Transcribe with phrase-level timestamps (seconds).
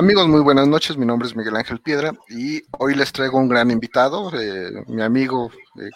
[0.00, 0.96] Amigos, muy buenas noches.
[0.96, 5.02] Mi nombre es Miguel Ángel Piedra y hoy les traigo un gran invitado, eh, mi
[5.02, 5.90] amigo eh,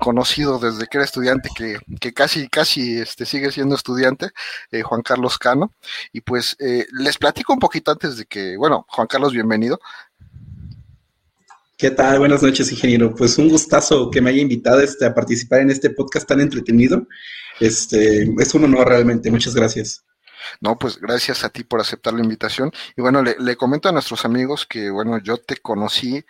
[0.00, 4.30] conocido desde que era estudiante, que, que casi, casi este, sigue siendo estudiante,
[4.72, 5.74] eh, Juan Carlos Cano.
[6.10, 9.78] Y pues les platico un poquito antes de que, bueno, Juan Carlos, bienvenido.
[11.76, 12.20] ¿Qué tal?
[12.20, 13.14] Buenas noches, ingeniero.
[13.14, 17.06] Pues un gustazo que me haya invitado este, a participar en este podcast tan entretenido.
[17.60, 19.30] Este, es un honor realmente.
[19.30, 20.02] Muchas gracias.
[20.60, 22.72] No, pues gracias a ti por aceptar la invitación.
[22.96, 26.24] Y bueno, le, comento a nuestros amigos que, bueno, yo te conocí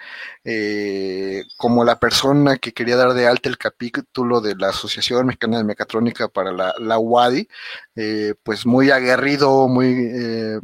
[0.44, 5.58] eh, como la persona que quería dar de alta el capítulo de la Asociación Mexicana
[5.58, 7.48] de Mecatrónica para la, la UADI,
[7.96, 10.60] eh, pues muy aguerrido, muy, eh,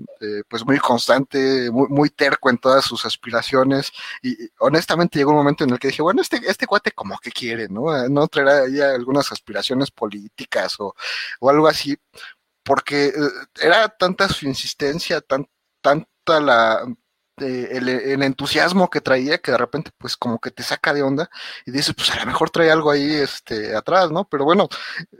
[0.48, 3.92] pues muy constante, muy, terco en todas sus aspiraciones.
[4.22, 7.30] Y honestamente llegó un momento en el que dije, bueno, este, este cuate como que
[7.30, 8.08] quiere, ¿no?
[8.08, 10.94] No traerá ya algunas aspiraciones políticas o,
[11.40, 11.96] o algo así
[12.70, 13.12] porque eh,
[13.60, 15.44] era tanta su insistencia, tan,
[15.80, 16.84] tanta
[17.38, 21.28] eh, el, entusiasmo que traía que de repente pues como que te saca de onda
[21.66, 24.24] y dices pues a lo mejor trae algo ahí este atrás, ¿no?
[24.28, 24.68] Pero bueno,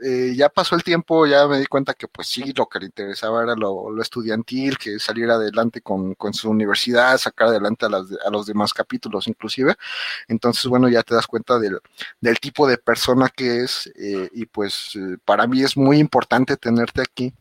[0.01, 2.85] eh, ya pasó el tiempo, ya me di cuenta que pues sí, lo que le
[2.85, 8.05] interesaba era lo, estudiantil, que saliera adelante con, con, su universidad, sacar adelante a, las,
[8.25, 9.75] a los demás capítulos inclusive.
[10.29, 13.91] Entonces bueno, ya te das cuenta del tipo de persona que es
[14.33, 14.93] y pues
[15.25, 17.33] para mí es muy importante tenerte aquí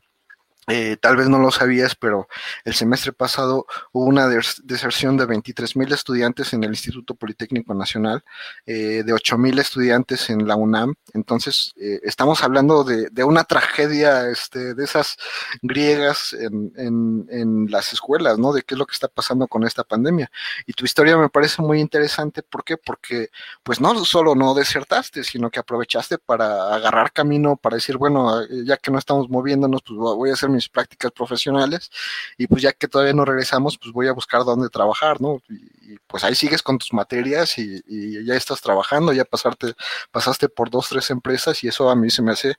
[0.68, 2.28] eh, tal vez no lo sabías, pero
[2.64, 8.22] el semestre pasado hubo una deserción de 23 mil estudiantes en el Instituto Politécnico Nacional,
[8.66, 10.94] eh, de 8 mil estudiantes en la UNAM.
[11.14, 15.16] Entonces, eh, estamos hablando de, una tragedia este, de esas
[15.62, 18.52] griegas en, en, las escuelas, ¿no?
[18.52, 20.30] De qué es lo que está pasando con esta pandemia.
[20.66, 22.42] Y tu historia me parece muy interesante.
[22.42, 22.76] ¿Por qué?
[22.76, 23.28] Porque,
[23.62, 28.76] pues, no solo no desertaste, sino que aprovechaste para agarrar camino, para decir, bueno, ya
[28.76, 31.90] que no estamos moviéndonos, pues voy a hacer mi prácticas profesionales
[32.38, 35.40] y pues ya que todavía no regresamos, pues voy a buscar dónde trabajar, ¿no?
[35.48, 37.82] Y, pues ahí sigues con tus materias y,
[38.24, 39.74] ya estás trabajando, ya pasarte,
[40.10, 42.54] pasaste por dos, tres empresas y eso a mí se me hace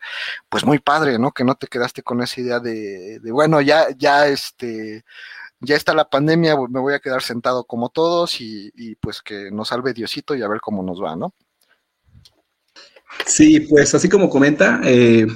[0.50, 1.32] pues muy padre, ¿no?
[1.32, 5.04] Que no te quedaste con esa idea de, bueno, ya, ya este
[5.62, 9.52] ya está la pandemia, me voy a quedar sentado como todos y, y, pues que
[9.52, 11.34] nos salve Diosito y a ver cómo nos va, ¿no?
[13.26, 15.28] Sí, pues así como comenta, eh,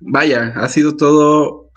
[0.00, 1.67] vaya, ha sido todo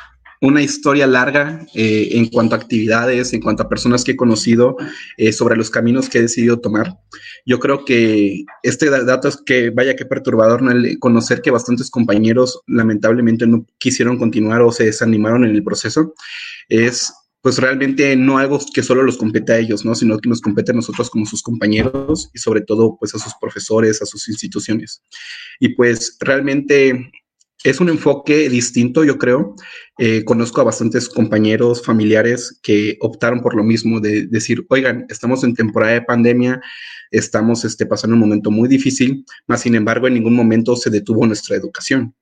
[0.41, 4.75] una historia larga eh, en cuanto a actividades, en cuanto a personas que he conocido,
[5.17, 6.97] eh, sobre los caminos que he decidido tomar.
[7.45, 10.71] Yo creo que este dato es que vaya que perturbador ¿no?
[10.71, 16.15] el conocer que bastantes compañeros lamentablemente no quisieron continuar o se desanimaron en el proceso.
[16.69, 19.95] Es pues realmente no algo que solo los compete a ellos, ¿no?
[19.95, 23.33] Sino que nos compete a nosotros como sus compañeros y sobre todo pues a sus
[23.41, 25.01] profesores, a sus instituciones.
[25.59, 27.11] Y pues realmente
[27.63, 29.55] es un enfoque distinto, yo creo.
[29.97, 35.43] Eh, conozco a bastantes compañeros, familiares que optaron por lo mismo, de decir, oigan, estamos
[35.43, 36.61] en temporada de pandemia,
[37.11, 41.25] estamos este, pasando un momento muy difícil, mas sin embargo en ningún momento se detuvo
[41.27, 42.15] nuestra educación.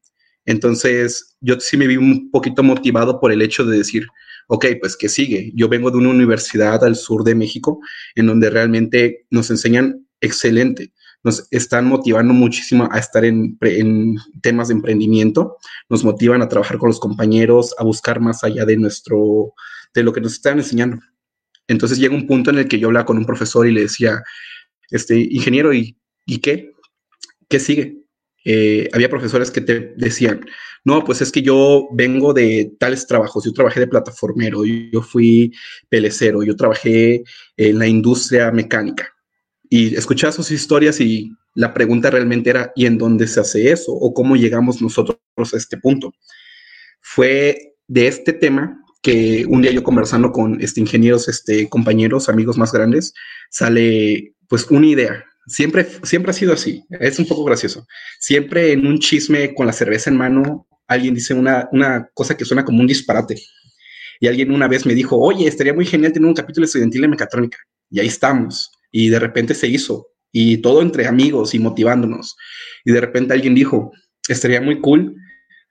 [0.45, 4.07] Entonces, yo sí me vi un poquito motivado por el hecho de decir,
[4.47, 5.51] ok, pues que sigue.
[5.55, 7.79] Yo vengo de una universidad al sur de México,
[8.15, 10.91] en donde realmente nos enseñan excelente
[11.23, 13.57] nos están motivando muchísimo a estar en,
[14.41, 15.57] temas de emprendimiento,
[15.89, 19.53] nos motivan a trabajar con los compañeros, a buscar más allá de nuestro,
[19.93, 20.99] de lo que nos están enseñando.
[21.67, 24.23] Entonces llega un punto en el que yo hablaba con un profesor y le decía,
[24.89, 26.71] este, ingeniero, ¿y, ¿y qué?
[27.47, 27.97] ¿Qué sigue?
[28.45, 30.45] Eh, había profesores que te decían,
[30.85, 35.53] no, pues es que yo vengo de tales trabajos, yo trabajé de plataformero, yo fui
[35.89, 37.23] pelecero, yo trabajé
[37.57, 39.13] en la industria mecánica
[39.69, 43.93] y escuchaba sus historias y la pregunta realmente era, ¿y en dónde se hace eso?
[43.93, 46.11] ¿O cómo llegamos nosotros a este punto?
[47.01, 52.57] Fue de este tema que un día yo conversando con este, ingenieros, este, compañeros, amigos
[52.57, 53.13] más grandes,
[53.51, 55.23] sale pues una idea.
[55.45, 56.83] Siempre, siempre ha sido así.
[56.89, 57.85] Es un poco gracioso.
[58.19, 62.45] Siempre en un chisme con la cerveza en mano, alguien dice una, una cosa que
[62.45, 63.39] suena como un disparate.
[64.19, 67.07] Y alguien una vez me dijo, oye, estaría muy genial tener un capítulo estudiantil de
[67.07, 67.57] mecatrónica.
[67.89, 72.37] Y ahí estamos y de repente se hizo y todo entre amigos y motivándonos.
[72.85, 73.91] Y de repente alguien dijo,
[74.27, 75.15] estaría muy cool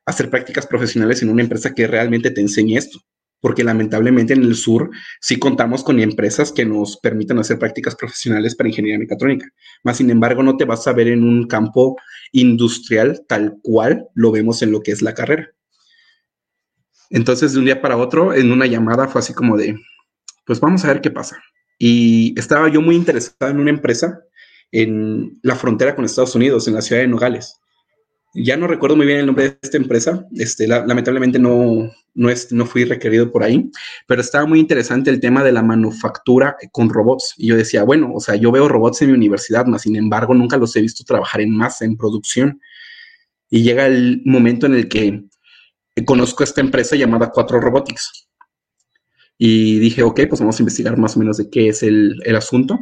[0.04, 2.98] hacer prácticas profesionales en una empresa que realmente te enseñe esto,
[3.40, 8.56] porque lamentablemente en el sur sí contamos con empresas que nos permitan hacer prácticas profesionales
[8.56, 9.46] para ingeniería mecatrónica.
[9.84, 11.96] Más sin embargo, no te vas a ver en un campo
[12.32, 15.50] industrial tal cual lo vemos en lo que es la carrera.
[17.10, 19.76] Entonces, de un día para otro, en una llamada fue así como de,
[20.44, 21.38] pues vamos a ver qué pasa.
[21.78, 24.20] Y estaba yo muy interesado en una empresa
[24.72, 27.56] en la frontera con Estados Unidos, en la ciudad de Nogales.
[28.34, 32.48] ya no recuerdo muy bien el nombre de esta empresa, este, lamentablemente no, no, es,
[32.66, 33.70] fui requerido por ahí,
[34.06, 37.34] pero estaba muy interesante el tema de la manufactura con robots.
[37.38, 40.34] Y yo decía, bueno, o sea, yo veo robots en mi universidad, más sin embargo,
[40.34, 42.60] nunca los he visto trabajar en masa, en producción.
[43.48, 45.24] Y llega el momento en el que
[46.04, 48.27] conozco esta empresa llamada Cuatro Robotics.
[49.38, 52.36] Y dije, ok, pues vamos a investigar más o menos de qué es el, el
[52.36, 52.78] asunto.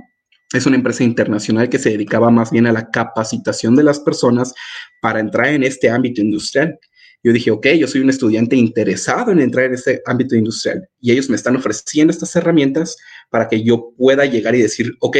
[0.52, 4.54] Es una empresa internacional que se dedicaba más bien a la capacitación de las personas
[5.02, 6.78] para entrar en este ámbito industrial.
[7.22, 11.10] Yo dije, ok, yo soy un estudiante interesado en entrar en este ámbito industrial y
[11.10, 12.96] ellos me están ofreciendo estas herramientas
[13.30, 15.16] para que yo pueda llegar y decir, ok,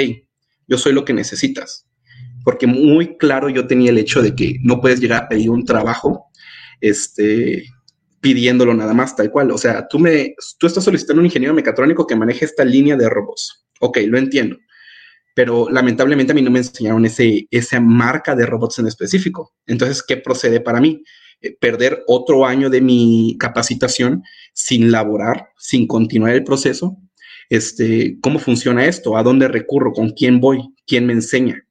[0.69, 1.87] yo soy lo que necesitas.
[2.45, 5.65] Porque muy claro yo tenía el hecho de que no puedes llegar a pedir un
[5.65, 6.27] trabajo
[6.81, 7.65] este,
[8.27, 9.53] pidiéndolo nada más, tal cual.
[9.53, 13.09] O sea, tú, me, tú estás solicitando un ingeniero mecatrónico que maneje esta línea de
[13.09, 13.65] robots.
[13.79, 14.57] Ok, lo entiendo.
[15.33, 19.55] Pero lamentablemente a mí no me enseñaron ese, esa marca de robots en específico.
[19.65, 21.05] Entonces, ¿qué procede para mí?
[21.41, 26.97] Eh, perder otro año de mi capacitación sin laborar, sin continuar el proceso.
[27.49, 29.17] Este, ¿Cómo funciona esto?
[29.17, 29.93] ¿A dónde recurro?
[29.93, 30.75] ¿Con quién voy?
[30.85, 31.65] ¿Quién me enseña?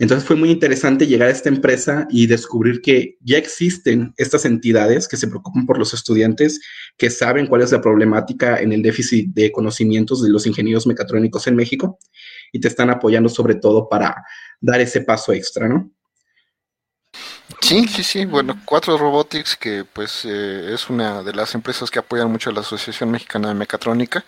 [0.00, 5.08] Entonces fue muy interesante llegar a esta empresa y descubrir que ya existen estas entidades
[5.08, 6.60] que se preocupan por los estudiantes,
[6.96, 11.48] que saben cuál es la problemática en el déficit de conocimientos de los ingenieros mecatrónicos
[11.48, 11.98] en México
[12.52, 14.24] y te están apoyando sobre todo para
[14.60, 15.90] dar ese paso extra, ¿no?
[17.60, 18.24] Sí, sí, sí.
[18.24, 22.52] Bueno, Cuatro Robotics, que pues eh, es una de las empresas que apoyan mucho a
[22.52, 24.24] la Asociación Mexicana de Mecatrónica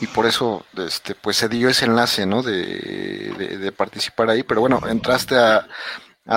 [0.00, 2.42] y por eso este, pues se dio ese enlace, ¿no?
[2.42, 4.42] De, participar ahí.
[4.42, 5.66] Pero bueno, entraste a,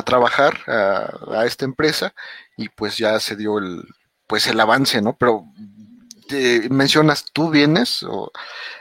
[0.04, 2.14] trabajar a, esta empresa
[2.58, 3.84] y pues ya se dio el
[4.28, 5.16] pues el avance, ¿no?
[5.18, 5.46] Pero
[6.70, 8.32] mencionas, tú vienes o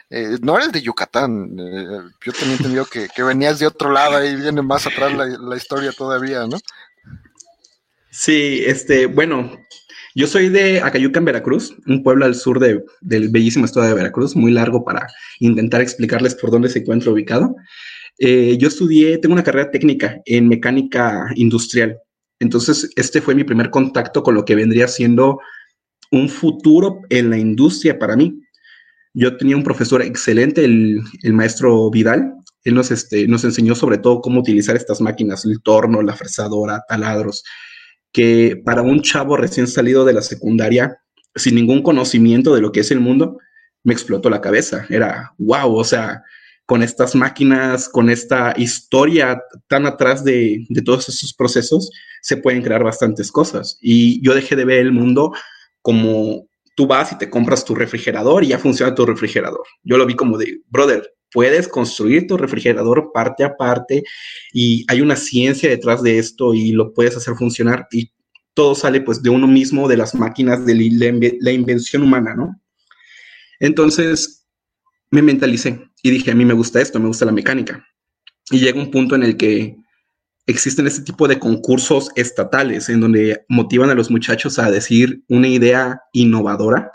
[0.09, 1.57] eh, no eres de Yucatán.
[1.59, 5.93] Eh, yo tenía entendido que, venías de otro lado y viene más atrás la historia
[5.93, 6.59] todavía, ¿no?
[8.11, 9.61] Sí, este, bueno,
[10.17, 14.35] yo soy de Acayuca, en Veracruz, un pueblo al sur del bellísimo estado de Veracruz,
[14.35, 15.07] muy largo para
[15.39, 17.55] intentar explicarles por dónde se encuentra ubicado.
[18.19, 21.99] Eh, yo estudié, tengo una carrera técnica en mecánica industrial.
[22.41, 25.39] Entonces, este fue mi primer contacto con lo que vendría siendo
[26.11, 28.43] un futuro en la industria para mí.
[29.15, 31.03] Yo tenía un profesor excelente, el,
[31.33, 32.35] maestro Vidal.
[32.65, 36.83] Él nos, este, nos enseñó sobre todo cómo utilizar estas máquinas, el torno, la fresadora,
[36.89, 37.45] taladros,
[38.13, 40.99] que para un chavo recién salido de la secundaria,
[41.35, 43.39] sin ningún conocimiento de lo que es el mundo,
[43.85, 44.87] me explotó la cabeza.
[44.91, 46.23] Era, wow, o sea,
[46.67, 51.91] con estas máquinas, con esta historia tan atrás de, de todos esos procesos,
[52.23, 53.79] se pueden crear bastantes cosas.
[53.81, 55.33] Y yo dejé de ver el mundo
[55.83, 59.67] como tú vas y te compras tu refrigerador y ya funciona tu refrigerador.
[59.83, 64.03] Yo lo vi como de, brother, puedes construir tu refrigerador parte a parte
[64.53, 68.11] y hay una ciencia detrás de esto y lo puedes hacer funcionar y
[68.55, 70.75] todo sale pues de uno mismo, de las máquinas, de
[71.41, 72.61] la, invención humana, ¿no?
[73.61, 74.47] Entonces
[75.11, 77.87] me mentalicé y dije, a mí me gusta esto, me gusta la mecánica.
[78.51, 79.77] Y llega un punto en el que
[80.51, 85.49] existen este tipo de concursos estatales en donde motivan a los muchachos a decir una
[85.49, 86.91] idea innovadora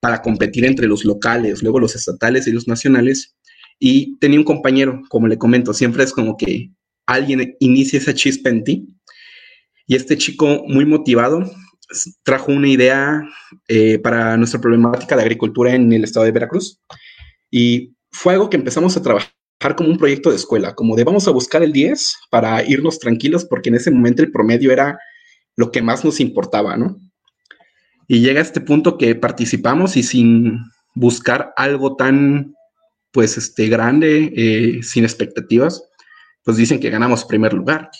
[0.00, 3.36] para competir entre los locales, luego los estatales y los nacionales.
[3.78, 6.70] Y tenía un compañero, como le comento, siempre es como que
[7.06, 8.88] alguien inicia esa chispa en ti.
[9.86, 11.50] Y este chico muy motivado
[12.24, 13.22] trajo una idea
[13.68, 16.80] eh, para nuestra problemática de agricultura en el estado de Veracruz.
[17.50, 19.35] Y fue algo que empezamos a trabajar
[19.74, 23.44] como un proyecto de escuela, como de vamos a buscar el 10 para irnos tranquilos,
[23.44, 24.98] porque en ese momento el promedio era
[25.56, 26.96] lo que más nos importaba, ¿no?
[28.06, 30.60] Y llega este punto que participamos y sin
[30.94, 32.54] buscar algo tan,
[33.10, 35.82] pues, este, grande, eh, sin expectativas,
[36.44, 37.90] pues dicen que ganamos primer lugar.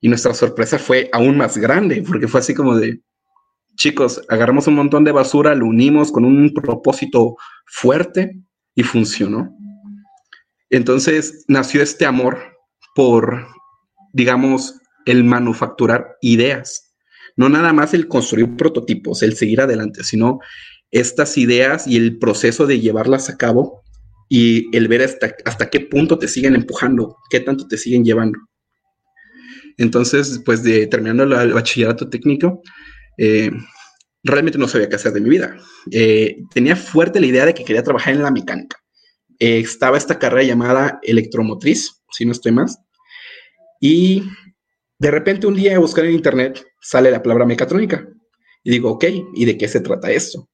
[0.00, 3.00] Y nuestra sorpresa fue aún más grande, porque fue así como de,
[3.76, 8.40] chicos, agarramos un montón de basura, lo unimos con un propósito fuerte
[8.74, 9.56] y funcionó.
[10.74, 12.36] Entonces nació este amor
[12.96, 13.46] por,
[14.12, 14.74] digamos,
[15.06, 16.96] el manufacturar ideas.
[17.36, 20.40] No nada más el construir prototipos, el seguir adelante, sino
[20.90, 23.84] estas ideas y el proceso de llevarlas a cabo
[24.28, 28.40] y el ver hasta, qué punto te siguen empujando, qué tanto te siguen llevando.
[29.76, 32.62] Entonces, pues de terminando el bachillerato técnico,
[33.16, 33.52] eh,
[34.24, 35.56] realmente no sabía qué hacer de mi vida.
[35.92, 38.83] Eh, tenía fuerte la idea de que quería trabajar en la mecánica.
[39.38, 42.78] Eh, estaba esta carrera llamada electromotriz, si no estoy más,
[43.80, 44.22] y
[44.98, 48.08] de repente un día a buscar en internet sale la palabra mecatrónica.
[48.62, 50.48] Y digo, ok, ¿y de qué se trata esto?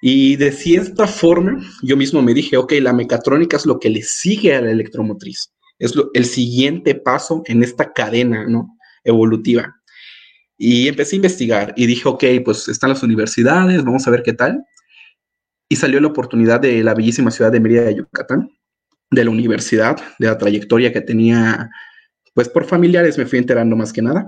[0.00, 4.02] Y de cierta forma, yo mismo me dije, ok, la mecatrónica es lo que le
[4.02, 5.52] sigue a la electromotriz.
[5.78, 8.78] Es el siguiente paso en esta cadena ¿no?
[9.04, 9.74] evolutiva.
[10.56, 14.32] Y empecé a investigar y dije, ok, pues están las universidades, vamos a ver qué
[14.32, 14.62] tal.
[15.70, 18.50] Y salió la oportunidad de la bellísima ciudad de Mérida de Yucatán,
[19.10, 21.70] de la universidad, de la trayectoria que tenía,
[22.34, 24.26] pues por familiares me fui enterando más que nada.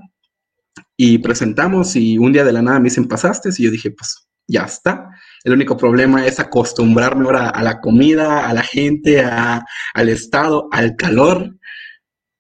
[0.97, 4.29] Y presentamos y un día de la nada me dicen, pasaste, y yo dije, pues
[4.47, 5.11] ya está.
[5.45, 10.95] El único problema es acostumbrarme ahora a la comida, a la gente, al estado, al
[10.95, 11.57] calor.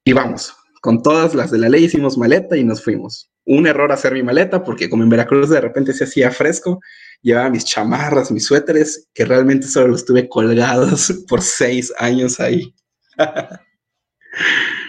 [0.05, 3.31] Y vamos, con todas las de la ley hicimos maleta y nos fuimos.
[3.45, 6.81] Un error hacer mi maleta porque como en Veracruz de repente se hacía fresco,
[7.23, 12.75] llevaba mis chamarras, mis suéteres, que realmente solo los tuve colgados por seis años ahí.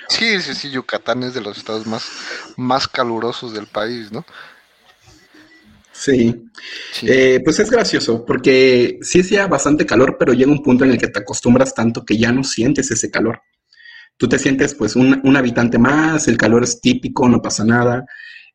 [0.09, 2.05] sí, sí, sí, Yucatán es de los estados más,
[2.57, 4.25] más calurosos del país, ¿no?
[5.91, 6.49] Sí.
[7.03, 10.97] Eh, pues es gracioso, porque sí hacía bastante calor, pero llega un punto en el
[10.97, 13.41] que te acostumbras tanto que ya no sientes ese calor.
[14.17, 18.05] Tú te sientes pues un, un habitante más, el calor es típico, no pasa nada.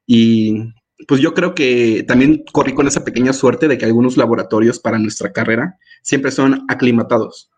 [0.07, 0.73] Y
[1.07, 4.99] pues yo creo que también corrí con esa pequeña suerte de que algunos laboratorios para
[4.99, 7.51] nuestra carrera siempre son aclimatados.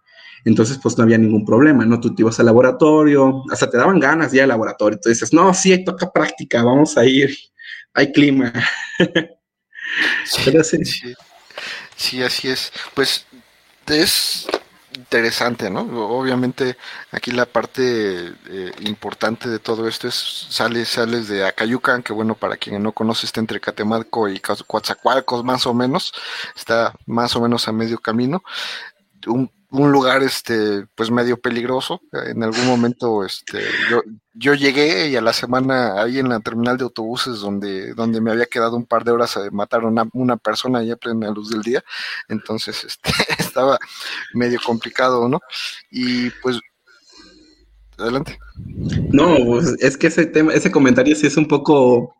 [0.45, 2.01] Entonces, pues no había ningún problema, ¿no?
[2.01, 4.99] Tú te ibas al laboratorio, hasta te daban ganas ya al laboratorio.
[5.03, 7.37] Tú dices, no, sí, toca práctica, vamos a ir,
[7.95, 8.53] hay clima.
[10.25, 10.53] Sí,
[11.97, 12.23] sí.
[12.23, 12.73] así es.
[12.95, 13.27] Pues
[13.89, 14.47] es
[14.95, 15.81] interesante, ¿no?
[15.81, 16.77] Obviamente
[17.13, 22.35] aquí la parte eh, importante de todo esto es sales, sales de Acayucan, que bueno,
[22.35, 26.13] para quien no conoce está entre Catemaco y Coatzacoalcos más o menos,
[26.57, 28.43] está más o menos a medio camino.
[29.27, 33.61] Un un lugar este pues medio peligroso en algún momento este
[33.91, 34.03] yo,
[34.35, 38.33] yo llegué y a la semana ahí en la terminal de autobuses donde donde me
[38.33, 41.51] había quedado un par de horas eh, mataron a una persona ahí a plena luz
[41.51, 41.85] del día
[42.29, 43.79] entonces este estaba
[44.35, 45.41] medio complicado no
[45.91, 46.59] y pues
[48.01, 48.39] adelante.
[49.13, 52.17] No pues, es que ese tema ese comentario sí es un poco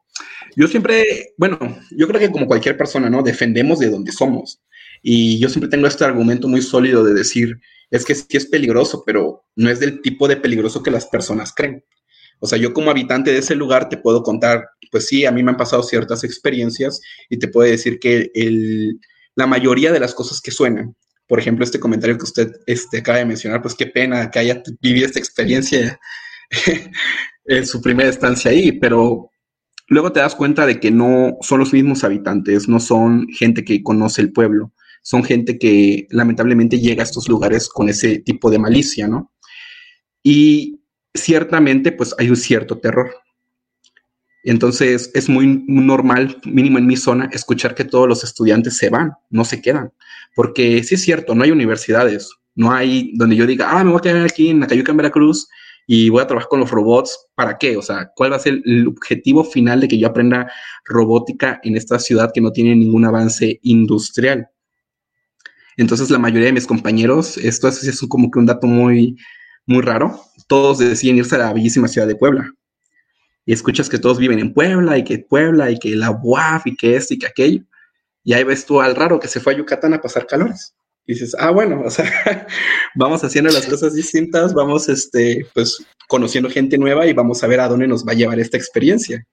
[0.57, 1.59] yo siempre bueno
[1.91, 4.61] yo creo que como cualquier persona no defendemos de donde somos
[5.03, 9.03] y yo siempre tengo este argumento muy sólido de decir, es que sí es peligroso,
[9.05, 11.85] pero no es del tipo de peligroso que las personas creen.
[12.39, 15.43] O sea, yo como habitante de ese lugar te puedo contar, pues sí, a mí
[15.43, 18.31] me han pasado ciertas experiencias y te puedo decir que
[19.35, 23.19] la mayoría de las cosas que suenan, por ejemplo, este comentario que usted este, acaba
[23.19, 26.01] de mencionar, pues qué pena que haya vivido esta experiencia
[27.45, 29.31] en su primera estancia ahí, pero
[29.89, 33.83] luego te das cuenta de que no son los mismos habitantes, no son gente que
[33.83, 38.59] conoce el pueblo son gente que lamentablemente llega a estos lugares con ese tipo de
[38.59, 39.33] malicia, ¿no?
[40.23, 40.81] Y
[41.15, 43.11] ciertamente, pues hay un cierto terror.
[44.43, 49.13] Entonces es muy normal, mínimo en mi zona, escuchar que todos los estudiantes se van,
[49.29, 49.93] no se quedan,
[50.35, 53.99] porque sí es cierto, no hay universidades, no hay donde yo diga, ah, me voy
[53.99, 55.47] a quedar aquí en Acayuca, en Veracruz,
[55.87, 57.77] y voy a trabajar con los robots, ¿para qué?
[57.77, 60.51] O sea, ¿cuál va a ser el objetivo final de que yo aprenda
[60.85, 64.49] robótica en esta ciudad que no tiene ningún avance industrial?
[65.77, 69.17] Entonces la mayoría de mis compañeros, esto es, como que un dato muy,
[69.67, 72.51] muy raro, todos deciden irse a la bellísima ciudad de Puebla.
[73.47, 76.77] Y escuchas que todos viven en Puebla y que Puebla y que la UAF y
[76.77, 77.63] que esto y que aquello.
[78.23, 80.75] Y ahí ves tú al raro que se fue a Yucatán a pasar calores.
[81.07, 82.47] Y dices, ah, bueno, o sea,
[82.95, 87.61] vamos haciendo las cosas distintas, vamos, este, pues, conociendo gente nueva y vamos a ver
[87.61, 89.25] a dónde nos va a llevar esta experiencia.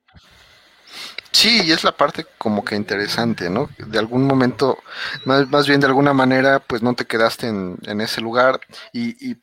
[1.31, 3.69] Sí, y es la parte como que interesante, ¿no?
[3.77, 4.79] De algún momento,
[5.25, 8.59] más, más bien de alguna manera, pues no te quedaste en, en ese lugar
[8.91, 9.37] y, y,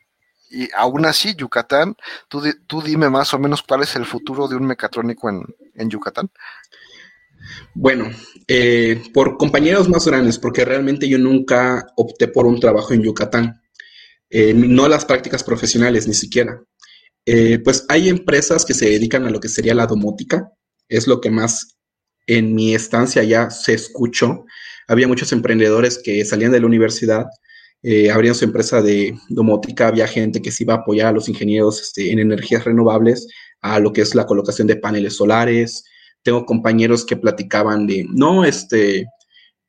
[0.51, 1.97] y, aún así, Yucatán,
[2.29, 5.91] tú, tú dime más o menos cuál es el futuro de un mecatrónico en, en
[5.91, 6.31] Yucatán.
[7.75, 8.11] Bueno,
[8.49, 13.61] eh, por compañeros más grandes, porque realmente yo nunca opté por un trabajo en Yucatán,
[14.31, 16.61] eh, no las prácticas profesionales ni siquiera.
[17.27, 20.51] Eh, pues hay empresas que se dedican a lo que sería la domótica,
[20.89, 21.77] es lo que más
[22.27, 24.45] en mi estancia ya se escuchó.
[24.89, 27.27] Había muchos emprendedores que salían de la universidad,
[27.83, 31.29] eh, abrían su empresa de domótica, había gente que se iba a apoyar a los
[31.29, 33.29] ingenieros este, en energías renovables,
[33.61, 35.85] a lo que es la colocación de paneles solares.
[36.23, 39.07] Tengo compañeros que platicaban de, no, este,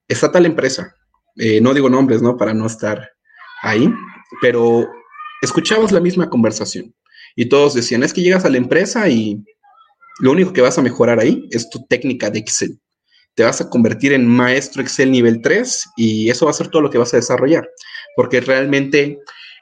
[0.08, 0.96] está tal empresa,
[1.38, 2.38] eh, no digo nombres, ¿no?
[2.38, 3.10] Para no estar
[3.62, 3.90] ahí,
[4.42, 4.88] pero
[5.42, 6.94] escuchamos la misma conversación
[7.36, 9.44] y todos decían, es que llegas a la empresa y
[10.20, 12.80] lo único que vas a mejorar ahí es tu técnica de Excel.
[13.34, 16.82] Te vas a convertir en maestro Excel nivel 3 y eso va a ser todo
[16.82, 17.70] lo que vas a desarrollar,
[18.16, 19.20] porque realmente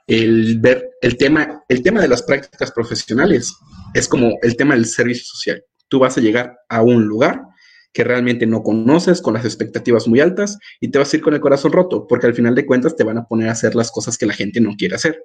[0.08, 3.54] el ver el tema, el tema de las prácticas profesionales
[3.94, 5.64] es como el tema del servicio social.
[5.88, 7.42] Tú vas a llegar a un lugar
[7.94, 11.36] que realmente no conoces, con las expectativas muy altas, y te vas a ir con
[11.36, 13.92] el corazón roto, porque al final de cuentas te van a poner a hacer las
[13.92, 15.24] cosas que la gente no quiere hacer.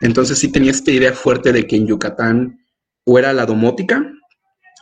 [0.00, 2.61] Entonces sí tenía esta idea fuerte de que en Yucatán
[3.04, 4.04] o era la domótica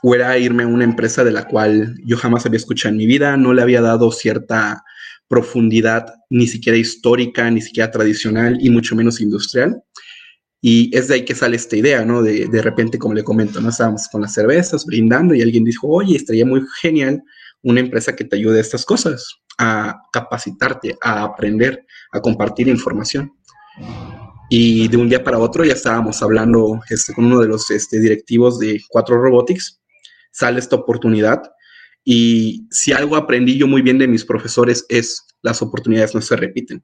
[0.03, 3.07] o era irme a una empresa de la cual yo jamás había escuchado en mi
[3.07, 4.83] vida, no le había dado cierta
[5.29, 9.83] profundidad ni siquiera histórica, ni siquiera tradicional y mucho menos industrial.
[10.63, 12.23] Y es de ahí que sale esta idea, ¿no?
[12.23, 13.71] De, de repente, como le comento, ¿no?
[13.71, 17.23] Estábamos con las cervezas, brindando y alguien dijo, oye, estaría muy genial
[17.63, 23.33] una empresa que te ayude a estas cosas, a capacitarte, a aprender, a compartir información.
[24.53, 28.01] Y de un día para otro ya estábamos hablando este, con uno de los este,
[28.01, 29.81] directivos de Cuatro Robotics,
[30.33, 31.41] sale esta oportunidad
[32.05, 36.35] y si algo aprendí yo muy bien de mis profesores es las oportunidades no se
[36.35, 36.83] repiten.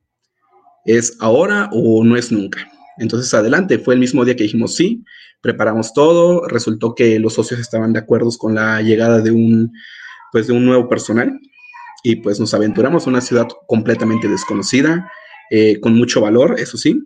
[0.84, 2.70] Es ahora o no es nunca.
[2.98, 5.04] Entonces, adelante, fue el mismo día que dijimos sí,
[5.40, 9.72] preparamos todo, resultó que los socios estaban de acuerdo con la llegada de un,
[10.30, 11.36] pues, de un nuevo personal
[12.04, 15.10] y pues nos aventuramos a una ciudad completamente desconocida,
[15.50, 17.02] eh, con mucho valor, eso sí,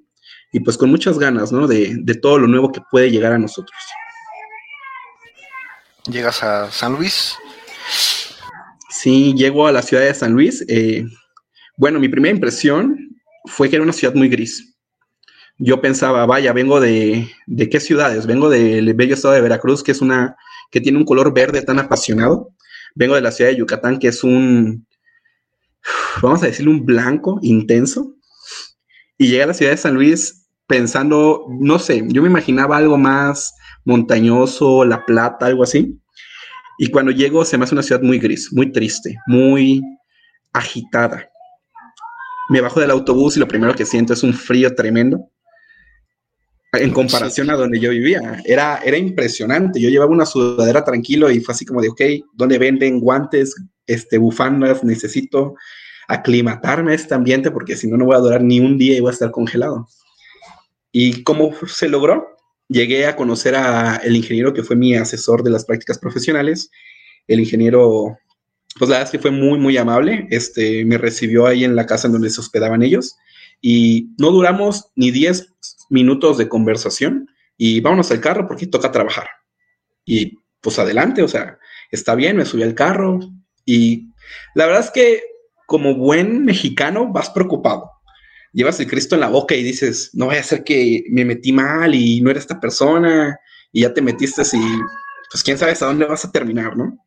[0.53, 1.67] y pues con muchas ganas, ¿no?
[1.67, 3.79] De, de todo lo nuevo que puede llegar a nosotros.
[6.07, 7.37] Llegas a San Luis,
[9.03, 10.63] Sí, llego a la ciudad de San Luis.
[10.69, 11.07] Eh,
[11.79, 12.99] bueno, mi primera impresión
[13.47, 14.75] fue que era una ciudad muy gris.
[15.57, 18.27] Yo pensaba, vaya, vengo de, ¿de qué ciudades?
[18.27, 20.37] Vengo del bello estado de Veracruz, que es una,
[20.71, 22.51] que tiene un color verde tan apasionado.
[22.95, 24.87] Vengo de la ciudad de Yucatán, que es un,
[26.21, 28.17] vamos a decirle, un blanco intenso.
[29.17, 30.40] Y llegué a la ciudad de San Luis
[30.71, 36.01] pensando, no sé, yo me imaginaba algo más montañoso, La Plata, algo así.
[36.79, 39.83] Y cuando llego se me hace una ciudad muy gris, muy triste, muy
[40.53, 41.29] agitada.
[42.51, 45.29] Me bajo del autobús y lo primero que siento es un frío tremendo.
[46.73, 49.81] En comparación a donde yo vivía, era, era impresionante.
[49.81, 52.01] Yo llevaba una sudadera tranquilo y fue así como de, ok,
[52.33, 53.57] ¿dónde venden guantes,
[53.89, 54.85] este, bufandas?
[54.85, 55.57] Necesito
[56.07, 59.01] aclimatarme a este ambiente porque si no, no voy a durar ni un día y
[59.01, 59.89] voy a estar congelado.
[60.93, 62.31] ¿Y cómo se logró?
[62.71, 66.71] llegué a conocer a el ingeniero que fue mi asesor de las prácticas profesionales.
[67.27, 68.19] El ingeniero,
[68.79, 70.29] pues la verdad es que fue muy, muy amable.
[70.31, 73.17] Este, me recibió ahí en la casa en donde se hospedaban ellos
[73.61, 75.53] y no duramos ni 10
[75.91, 79.29] minutos de conversación y vámonos al carro porque toca trabajar.
[80.05, 81.59] Y pues adelante, o sea,
[81.91, 83.19] está bien, me subí al carro
[83.65, 84.13] y
[84.55, 85.23] la verdad es que
[85.67, 87.91] como buen mexicano vas preocupado
[88.53, 91.53] llevas el Cristo en la boca y dices, no vaya a ser que me metí
[91.53, 93.39] mal y no era esta persona
[93.73, 94.61] y ya te metiste y
[95.31, 96.99] pues quién sabe a dónde vas a terminar, ¿no?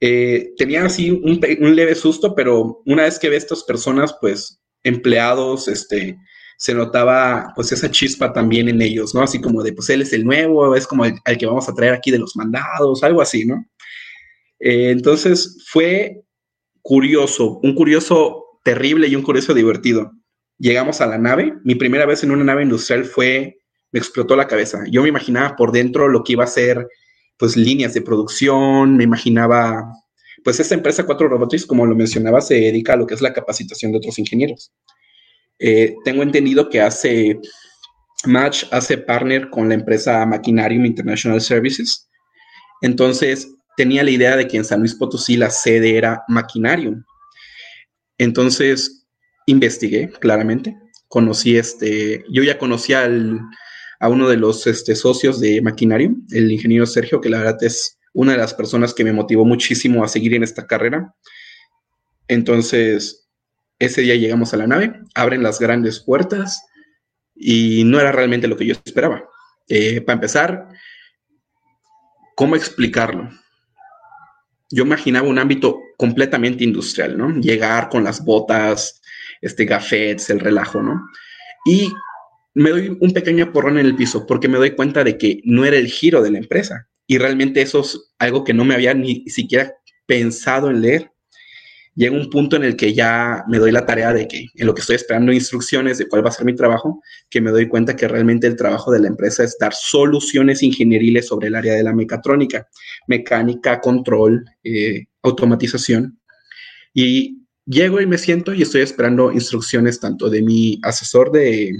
[0.00, 1.40] Eh, tenía así un,
[1.76, 6.18] leve susto, pero una vez que ve estas personas, pues empleados, este,
[6.58, 9.22] se notaba pues esa chispa también en ellos, ¿no?
[9.22, 11.92] Así como de, pues él es el nuevo, es como el, que vamos a traer
[11.92, 13.64] aquí de los mandados, algo así, ¿no?
[14.58, 16.24] Eh, entonces fue
[16.82, 20.10] curioso, un curioso terrible y un curioso divertido
[20.62, 21.54] llegamos a la nave.
[21.64, 23.58] Mi primera vez en una nave industrial fue,
[23.90, 24.84] me explotó la cabeza.
[24.88, 26.86] Yo me imaginaba por dentro lo que iba a ser,
[27.36, 29.84] pues, líneas de producción, me imaginaba,
[30.44, 33.32] pues, esta empresa Cuatro Robotics, como lo mencionaba, se dedica a lo que es la
[33.32, 34.72] capacitación de otros ingenieros.
[35.58, 37.40] Eh, tengo entendido que hace
[38.24, 42.08] Match, hace partner con la empresa Maquinarium International Services.
[42.82, 47.02] Entonces, tenía la idea de que en San Luis Potosí la sede era Maquinarium.
[48.16, 49.01] Entonces,
[49.46, 50.76] investigué claramente,
[51.08, 53.08] conocí este, yo ya conocía
[54.00, 57.98] a uno de los este, socios de Maquinario, el ingeniero Sergio, que la verdad es
[58.14, 61.14] una de las personas que me motivó muchísimo a seguir en esta carrera.
[62.28, 63.28] Entonces,
[63.78, 66.64] ese día llegamos a la nave, abren las grandes puertas
[67.34, 69.24] y no era realmente lo que yo esperaba.
[69.68, 70.68] Eh, para empezar,
[72.36, 73.28] ¿cómo explicarlo?
[74.70, 77.30] Yo imaginaba un ámbito completamente industrial, ¿no?
[77.40, 79.01] Llegar con las botas,
[79.42, 81.02] este gafets, el relajo, ¿no?
[81.66, 81.92] Y
[82.54, 85.64] me doy un pequeño porrón en el piso porque me doy cuenta de que no
[85.64, 86.88] era el giro de la empresa.
[87.06, 89.74] Y realmente eso es algo que no me había ni siquiera
[90.06, 91.10] pensado en leer.
[91.94, 94.74] Llega un punto en el que ya me doy la tarea de que en lo
[94.74, 97.96] que estoy esperando instrucciones de cuál va a ser mi trabajo, que me doy cuenta
[97.96, 101.82] que realmente el trabajo de la empresa es dar soluciones ingenieriles sobre el área de
[101.82, 102.66] la mecatrónica,
[103.08, 106.18] mecánica, control, eh, automatización.
[106.94, 111.72] Y Llego y me siento y estoy esperando instrucciones tanto de mi asesor de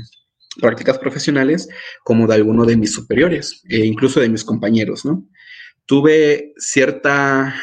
[0.60, 1.68] prácticas profesionales
[2.04, 5.26] como de alguno de mis superiores e incluso de mis compañeros, ¿no?
[5.86, 7.54] Tuve cierta,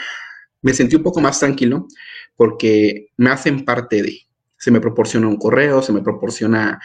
[0.62, 1.88] me sentí un poco más tranquilo
[2.36, 4.20] porque me hacen parte de,
[4.58, 6.80] se me proporciona un correo, se me proporciona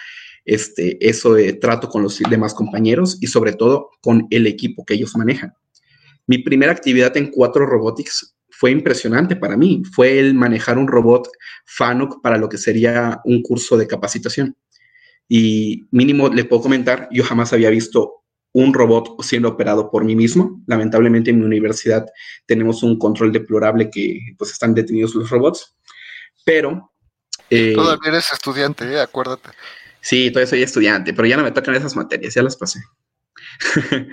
[0.45, 4.95] este, eso de trato con los demás compañeros y sobre todo con el equipo que
[4.95, 5.55] ellos manejan.
[6.27, 9.83] Mi primera actividad en Cuatro Robotics fue impresionante para mí.
[9.93, 11.29] Fue el manejar un robot
[11.67, 14.57] FANUC para lo que sería un curso de capacitación.
[15.29, 20.15] Y mínimo le puedo comentar, yo jamás había visto un robot siendo operado por mí
[20.15, 20.63] mismo.
[20.67, 22.07] Lamentablemente en mi universidad
[22.47, 25.77] tenemos un control deplorable que pues están detenidos los robots,
[26.45, 26.93] pero...
[27.51, 29.01] Eh, todavía eres estudiante, ¿eh?
[29.01, 29.51] acuérdate.
[30.01, 32.81] Sí, todavía soy estudiante, pero ya no me tocan esas materias, ya las pasé.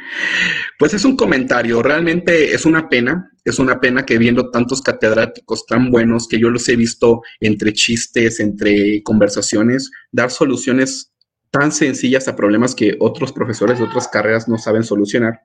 [0.80, 5.66] pues es un comentario, realmente es una pena, es una pena que viendo tantos catedráticos
[5.66, 11.12] tan buenos que yo los he visto entre chistes, entre conversaciones, dar soluciones
[11.50, 15.42] tan sencillas a problemas que otros profesores de otras carreras no saben solucionar.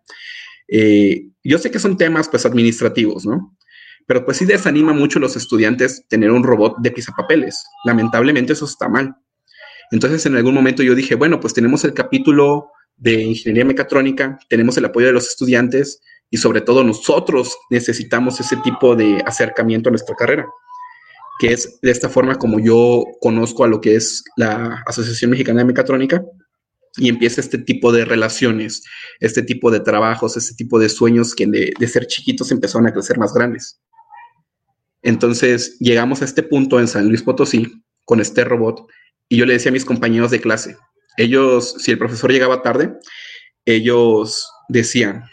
[0.68, 3.56] Eh, yo sé que son temas pues administrativos, ¿no?
[4.06, 7.64] Pero pues sí desanima mucho a los estudiantes tener un robot de pisapapeles.
[7.84, 9.16] Lamentablemente eso está mal.
[9.90, 14.76] Entonces en algún momento yo dije, bueno, pues tenemos el capítulo de ingeniería mecatrónica, tenemos
[14.76, 19.92] el apoyo de los estudiantes y sobre todo nosotros necesitamos ese tipo de acercamiento a
[19.92, 20.46] nuestra carrera
[21.38, 25.60] que es de esta forma como yo conozco a lo que es la Asociación Mexicana
[25.60, 26.24] de Mecatrónica
[26.96, 28.82] y empieza este tipo de relaciones,
[29.20, 33.18] este tipo de trabajos, este tipo de sueños que de, ser chiquitos empezaron a crecer
[33.18, 33.78] más grandes.
[35.02, 38.86] Entonces llegamos a este punto en San Luis Potosí con este robot
[39.28, 40.76] y yo le decía a mis compañeros de clase,
[41.16, 42.92] ellos, si el profesor llegaba tarde,
[43.64, 45.24] ellos decían,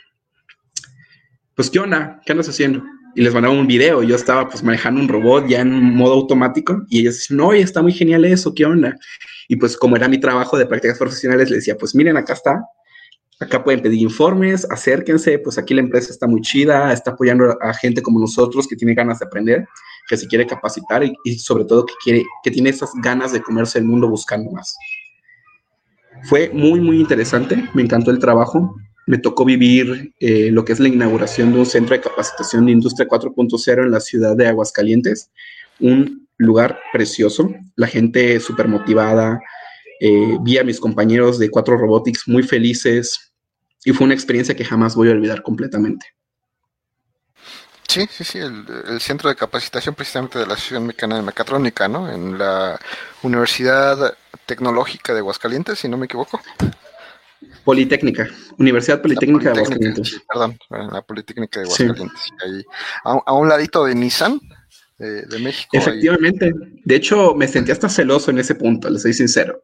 [1.55, 2.21] pues, ¿qué onda?
[2.25, 2.83] ¿Qué andas haciendo?
[3.15, 4.03] y les mandaba un video.
[4.03, 7.81] Yo estaba pues manejando un robot ya en modo automático y ellos decían, no, está
[7.81, 8.97] muy genial eso, ¿qué onda?
[9.47, 12.63] Y pues como era mi trabajo de prácticas profesionales, les decía, pues miren, acá está,
[13.39, 17.73] acá pueden pedir informes, acérquense, pues aquí la empresa está muy chida, está apoyando a
[17.73, 19.67] gente como nosotros que tiene ganas de aprender,
[20.07, 23.41] que se quiere capacitar y, y sobre todo que, quiere, que tiene esas ganas de
[23.41, 24.75] comerse el mundo buscando más.
[26.23, 28.75] Fue muy, muy interesante, me encantó el trabajo.
[29.05, 32.71] Me tocó vivir eh, lo que es la inauguración de un centro de capacitación de
[32.71, 35.29] Industria 4.0 en la ciudad de Aguascalientes,
[35.81, 39.41] un lugar precioso, la gente súper motivada,
[39.99, 43.33] eh, vi a mis compañeros de Cuatro Robotics muy felices.
[43.85, 46.05] Y fue una experiencia que jamás voy a olvidar completamente.
[47.87, 51.87] Sí, sí, sí, el, el, centro de capacitación precisamente de la Asociación Mexicana de Mecatrónica,
[51.87, 52.11] ¿no?
[52.11, 52.79] En la
[53.21, 54.15] Universidad
[54.45, 56.41] Tecnológica de Aguascalientes, si no me equivoco.
[57.63, 60.21] Politécnica, Universidad Politécnica, de Aguascalientes.
[60.27, 62.29] perdón, la Politécnica de Aguascalientes.
[62.43, 62.63] Ahí,
[63.03, 64.39] a, un ladito de Nissan,
[64.97, 65.69] de, México.
[65.73, 66.51] Efectivamente.
[66.83, 69.61] De hecho, me sentí hasta celoso en ese punto, le soy sincero.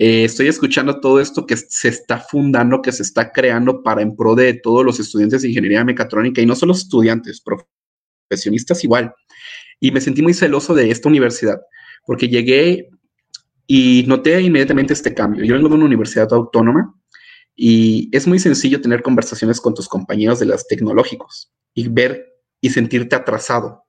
[0.00, 4.14] Eh, estoy escuchando todo esto que se está fundando, que se está creando para en
[4.14, 7.42] pro de todos los estudiantes de ingeniería mecatrónica y no solo estudiantes,
[8.28, 9.12] profesionistas igual.
[9.80, 11.60] Y me sentí muy celoso de esta universidad,
[12.06, 12.88] porque llegué
[13.66, 15.44] y noté inmediatamente este cambio.
[15.44, 16.94] Yo vengo de una universidad autónoma
[17.56, 22.24] y es muy sencillo tener conversaciones con tus compañeros de los tecnológicos y ver
[22.60, 23.84] y sentirte atrasado,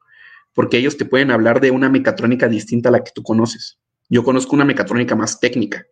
[0.55, 3.79] porque ellos te pueden hablar de una mecatrónica distinta a la que tú conoces.
[4.09, 5.85] Yo conozco una mecatrónica más técnica.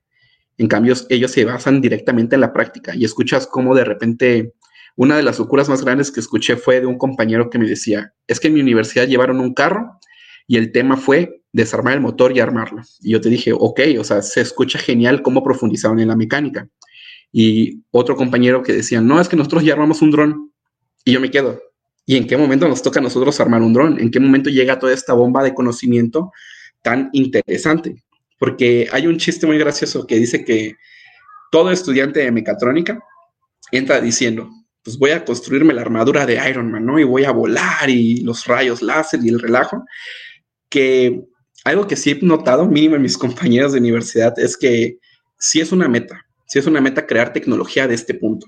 [0.57, 4.53] En cambio, ellos se basan directamente en la práctica y escuchas cómo de repente
[4.95, 8.13] una de las locuras más grandes que escuché fue de un compañero que me decía,
[8.25, 9.99] es que en mi universidad llevaron un carro
[10.47, 12.81] y el tema fue desarmar el motor y armarlo.
[13.01, 16.67] Y yo te dije, ok, o sea, se escucha genial cómo profundizaron en la mecánica
[17.31, 20.51] y otro compañero que decía, no, es que nosotros ya armamos un dron.
[21.05, 21.61] Y yo me quedo,
[22.05, 23.99] ¿y en qué momento nos toca a nosotros armar un dron?
[23.99, 26.31] ¿En qué momento llega toda esta bomba de conocimiento
[26.81, 28.03] tan interesante?
[28.37, 30.75] Porque hay un chiste muy gracioso que dice que
[31.51, 32.99] todo estudiante de mecatrónica
[33.71, 34.49] entra diciendo,
[34.83, 36.99] pues voy a construirme la armadura de Iron Man, ¿no?
[36.99, 39.83] Y voy a volar y los rayos láser y el relajo.
[40.69, 41.23] Que
[41.63, 44.97] algo que sí he notado, mínimo en mis compañeros de universidad, es que
[45.39, 48.47] sí es una meta, si es una meta crear tecnología de este punto.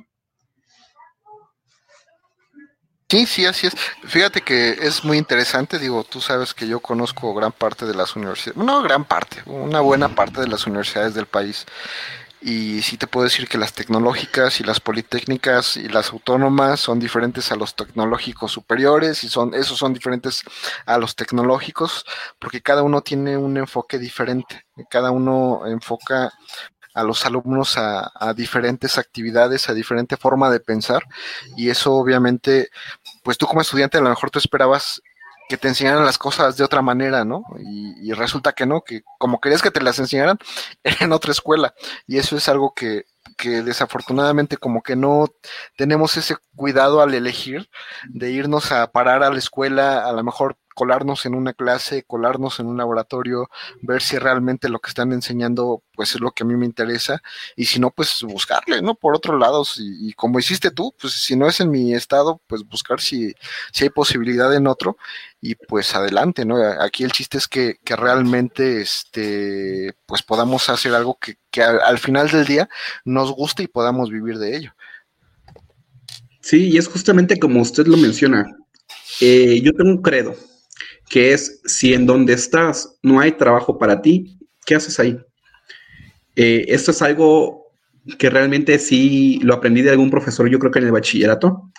[3.12, 3.76] Sí, sí, así es.
[4.04, 8.16] Fíjate que es muy interesante, digo, tú sabes que yo conozco gran parte de las
[8.16, 11.66] universidades, no gran parte, una buena parte de las universidades del país.
[12.42, 17.00] Y sí te puedo decir que las tecnológicas y las politécnicas y las autónomas son
[17.00, 20.44] diferentes a los tecnológicos superiores y son esos son diferentes
[20.86, 22.06] a los tecnológicos
[22.40, 24.66] porque cada uno tiene un enfoque diferente.
[24.90, 26.32] Cada uno enfoca
[27.00, 31.04] a los alumnos a, diferentes actividades, a diferente forma de pensar
[31.56, 32.70] y eso obviamente,
[33.24, 35.02] pues tú como estudiante a lo mejor tú esperabas
[35.50, 37.44] que te enseñaran las cosas de otra manera, ¿no?
[37.60, 40.38] Y, resulta que no, que como querías que te las enseñaran,
[40.84, 41.74] en otra escuela.
[42.06, 45.28] Y eso es algo que, que desafortunadamente como que no
[45.76, 47.68] tenemos ese cuidado al elegir
[48.10, 52.62] de irnos a parar a la escuela, a lo mejor colarnos en una clase, colarnos
[52.62, 53.50] en un laboratorio,
[53.82, 57.22] ver si realmente lo que están enseñando pues es lo que a mí me interesa
[57.58, 58.96] y si no pues buscarle, ¿no?
[58.96, 62.64] Por otro lado, y como hiciste tú, pues si no es en mi estado, pues
[62.64, 63.34] buscar si,
[63.74, 64.96] si hay posibilidad en otro
[65.42, 66.56] y pues adelante, ¿no?
[66.80, 71.82] Aquí el chiste es que, que realmente este pues podamos hacer algo que, que al,
[71.82, 72.70] al final del día
[73.04, 74.74] nos guste y podamos vivir de ello
[76.40, 78.56] Sí, y es justamente como usted lo menciona.
[79.22, 80.36] Eh, yo tengo un credo,
[81.10, 85.18] que es, si en donde estás no hay trabajo para ti, ¿qué haces ahí?
[86.36, 87.68] Eh, esto es algo
[88.18, 91.72] que realmente sí lo aprendí de algún profesor, yo creo que en el bachillerato,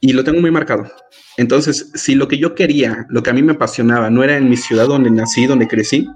[0.00, 0.90] y lo tengo muy marcado.
[1.36, 4.48] Entonces, si lo que yo quería, lo que a mí me apasionaba, no era en
[4.48, 6.06] mi ciudad donde nací, donde crecí,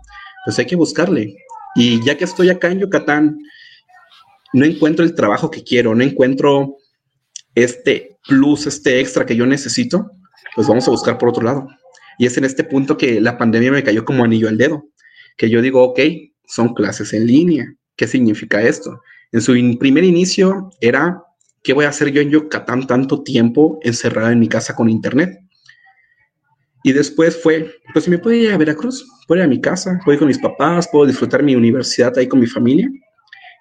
[0.44, 1.36] pues hay que buscarle.
[1.74, 3.38] Y ya que estoy acá en Yucatán,
[4.52, 6.76] no encuentro el trabajo que quiero, no encuentro
[7.54, 10.10] este plus, este extra que yo necesito,
[10.54, 11.68] pues vamos a buscar por otro lado.
[12.18, 14.88] Y es en este punto que la pandemia me cayó como anillo al dedo,
[15.36, 16.00] que yo digo, ok,
[16.46, 17.74] son clases en línea.
[17.96, 19.00] ¿Qué significa esto?
[19.32, 21.22] En su primer inicio era,
[21.62, 25.38] ¿qué voy a hacer yo en Yucatán tanto tiempo encerrado en mi casa con internet?
[26.82, 30.14] Y después fue, pues me puedo ir a Veracruz, puedo ir a mi casa, puedo
[30.14, 32.88] ir con mis papás, puedo disfrutar mi universidad ahí con mi familia.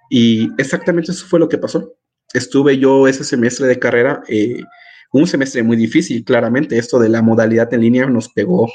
[0.09, 1.95] Y exactamente eso fue lo que pasó.
[2.33, 4.61] Estuve yo ese semestre de carrera, eh,
[5.13, 6.77] un semestre muy difícil, claramente.
[6.77, 8.69] Esto de la modalidad en línea nos pegó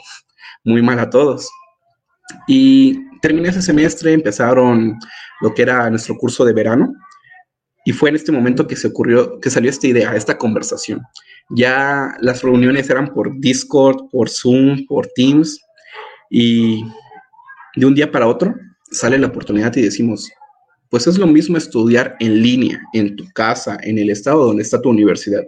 [0.64, 1.50] muy mal a todos.
[2.46, 4.98] Y terminé ese semestre, empezaron
[5.40, 6.92] lo que era nuestro curso de verano.
[7.84, 11.02] Y fue en este momento que se ocurrió, que salió esta idea, esta conversación.
[11.50, 15.60] Ya las reuniones eran por Discord, por Zoom, por Teams.
[16.30, 16.84] Y
[17.76, 18.54] de un día para otro
[18.90, 20.30] sale la oportunidad y decimos,
[20.90, 24.80] pues es lo mismo estudiar en línea, en tu casa, en el estado donde está
[24.80, 25.42] tu universidad,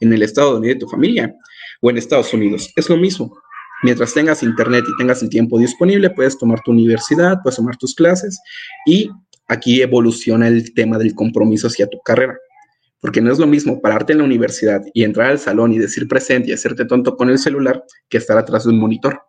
[0.00, 1.34] en el estado vive tu familia
[1.80, 2.72] o en Estados Unidos.
[2.76, 3.36] Es lo mismo.
[3.82, 7.94] Mientras tengas internet y tengas el tiempo disponible, puedes tomar tu universidad, puedes tomar tus
[7.94, 8.40] clases
[8.86, 9.10] y
[9.48, 12.36] aquí evoluciona el tema del compromiso hacia tu carrera.
[13.00, 16.08] Porque no es lo mismo pararte en la universidad y entrar al salón y decir
[16.08, 19.20] presente y hacerte tonto con el celular que estar atrás de un monitor.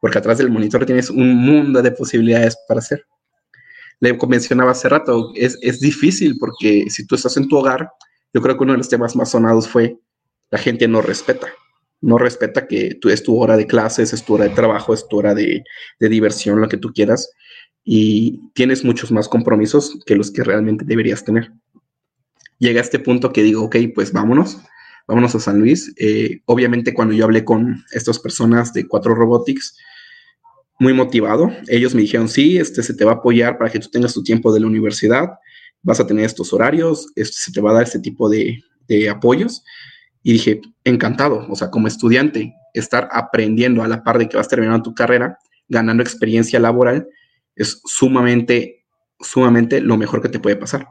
[0.00, 3.04] Porque atrás del monitor tienes un mundo de posibilidades para hacer
[4.00, 7.90] le mencionaba hace rato, es, es difícil porque si tú estás en tu hogar,
[8.32, 9.98] yo creo que uno de los temas más sonados fue
[10.50, 11.48] la gente no respeta.
[12.00, 15.06] No respeta que tú es tu hora de clases, es tu hora de trabajo, es
[15.06, 15.64] tu hora de,
[15.98, 17.30] de diversión, lo que tú quieras,
[17.84, 21.52] y tienes muchos más compromisos que los que realmente deberías tener.
[22.58, 24.58] Llega a este punto que digo, ok, pues vámonos,
[25.06, 25.92] vámonos a San Luis.
[25.98, 29.76] Eh, obviamente cuando yo hablé con estas personas de Cuatro Robotics,
[30.78, 31.50] muy motivado.
[31.68, 34.22] Ellos me dijeron, sí, este se te va a apoyar para que tú tengas tu
[34.22, 35.28] tiempo de la universidad,
[35.82, 38.62] vas a tener estos horarios, este, se te va a dar este tipo de,
[39.08, 39.62] apoyos.
[40.22, 44.48] Y dije, encantado, o sea, como estudiante, estar aprendiendo a la par de que vas
[44.48, 45.38] terminando tu carrera,
[45.68, 47.08] ganando experiencia laboral,
[47.54, 48.84] es sumamente,
[49.20, 50.88] sumamente lo mejor que te puede pasar.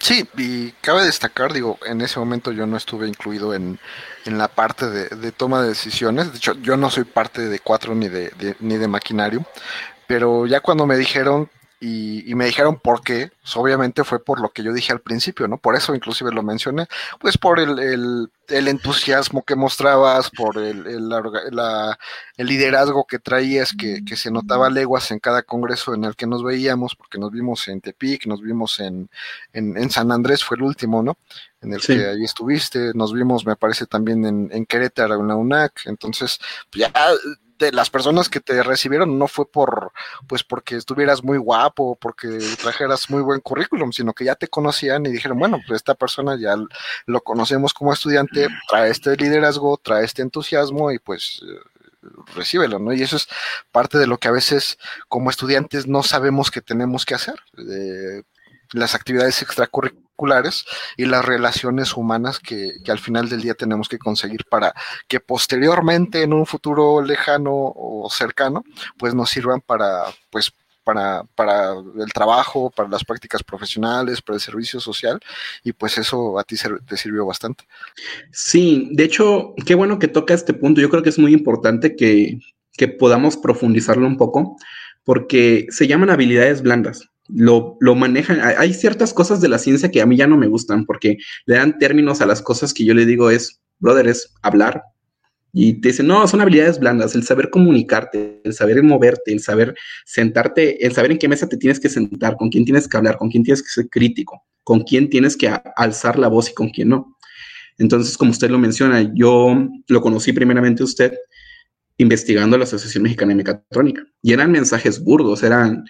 [0.00, 3.80] Sí, y cabe destacar, digo, en ese momento yo no estuve incluido en,
[4.26, 6.30] en la parte de, toma de decisiones.
[6.30, 9.44] De hecho, yo no soy parte de cuatro ni de, de, ni de maquinario.
[10.06, 14.40] Pero ya cuando me dijeron y, y, me dijeron por qué, pues obviamente fue por
[14.40, 15.58] lo que yo dije al principio, ¿no?
[15.58, 16.88] Por eso inclusive lo mencioné,
[17.20, 21.98] pues por el, el, el entusiasmo que mostrabas, por el, el, la,
[22.36, 26.26] el liderazgo que traías, que, que, se notaba leguas en cada congreso en el que
[26.26, 29.08] nos veíamos, porque nos vimos en Tepic, nos vimos en,
[29.52, 31.16] en, en San Andrés, fue el último, ¿no?
[31.60, 31.94] En el sí.
[31.94, 36.40] que ahí estuviste, nos vimos, me parece, también en, en Querétaro, en la UNAC, entonces,
[36.70, 36.92] pues ya
[37.72, 39.92] las personas que te recibieron no fue por,
[40.26, 45.06] pues porque estuvieras muy guapo, porque trajeras muy buen currículum, sino que ya te conocían
[45.06, 46.56] y dijeron, bueno, pues esta persona ya
[47.06, 51.42] lo conocemos como estudiante, trae este liderazgo, trae este entusiasmo y pues
[52.34, 52.92] recíbelo, ¿no?
[52.92, 53.28] Y eso es
[53.72, 57.34] parte de lo que a veces como estudiantes no sabemos que tenemos que hacer.
[57.58, 58.22] Eh,
[58.72, 60.64] las actividades extracurriculares
[60.96, 64.74] y las relaciones humanas que, que, al final del día tenemos que conseguir para
[65.06, 68.64] que posteriormente en un futuro lejano o cercano
[68.96, 70.52] pues nos sirvan para pues
[70.88, 75.20] para, para el trabajo, para las prácticas profesionales, para el servicio social,
[75.62, 77.64] y pues eso a ti te sirvió bastante.
[78.32, 80.80] Sí, de hecho, qué bueno que toca este punto.
[80.80, 82.38] Yo creo que es muy importante que,
[82.72, 84.56] que podamos profundizarlo un poco,
[85.04, 88.40] porque se llaman habilidades blandas lo, lo, manejan.
[88.40, 91.56] Hay ciertas cosas de la ciencia que a mí ya no me gustan porque le
[91.56, 94.82] dan términos a las cosas que yo le digo es, brother, es hablar.
[95.52, 99.74] Y te dicen, no, son habilidades blandas, el saber comunicarte, el saber moverte, el saber
[100.04, 103.16] sentarte, el saber en qué mesa te tienes que sentar, con quién tienes que hablar,
[103.16, 106.68] con quién tienes que ser crítico, con quién tienes que alzar la voz y con
[106.68, 107.16] quién no.
[107.78, 111.14] Entonces, como usted lo menciona, yo lo conocí primeramente usted
[111.96, 114.04] investigando la Asociación Mexicana de Mecatrónica.
[114.22, 115.84] Y eran mensajes burdos, eran,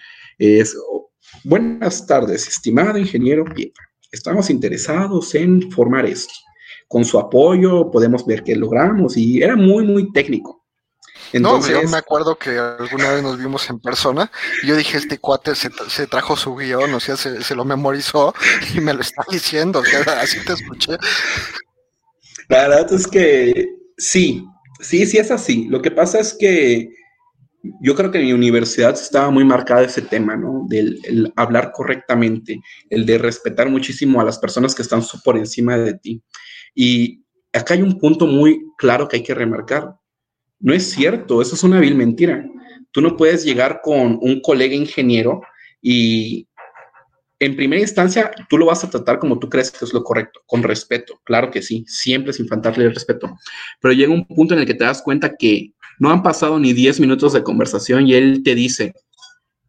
[1.43, 3.83] Buenas tardes, estimado ingeniero Pietra.
[4.11, 6.33] Estamos interesados en formar esto.
[6.87, 10.65] Con su apoyo podemos ver qué logramos y era muy, muy técnico.
[11.31, 14.31] Entonces, no, yo me acuerdo que alguna vez nos vimos en persona
[14.63, 18.33] y yo dije, este cuate se, trajo su guion, o sea, se, lo memorizó
[18.73, 20.97] y me lo está diciendo, o sea, así te escuché.
[22.47, 24.43] La verdad es que sí,
[24.79, 25.67] sí, sí es así.
[25.69, 26.89] Lo que pasa es que
[27.81, 30.65] yo creo que mi universidad estaba muy marcado ese tema, ¿no?
[30.67, 35.93] Del hablar correctamente, el de respetar muchísimo a las personas que están por encima de
[35.95, 36.21] ti.
[36.73, 39.95] Y acá hay un punto muy claro que hay que remarcar.
[40.59, 42.45] No es cierto, eso es una vil mentira.
[42.91, 45.41] Tú no puedes llegar con un colega ingeniero
[45.81, 46.47] y
[47.39, 50.41] en primera instancia tú lo vas a tratar como tú crees que es lo correcto,
[50.45, 53.33] con respeto, claro que sí, siempre sin faltarle el respeto.
[53.79, 56.73] Pero llega un punto en el que te das cuenta que no han pasado ni
[56.73, 58.93] 10 minutos de conversación y él te dice,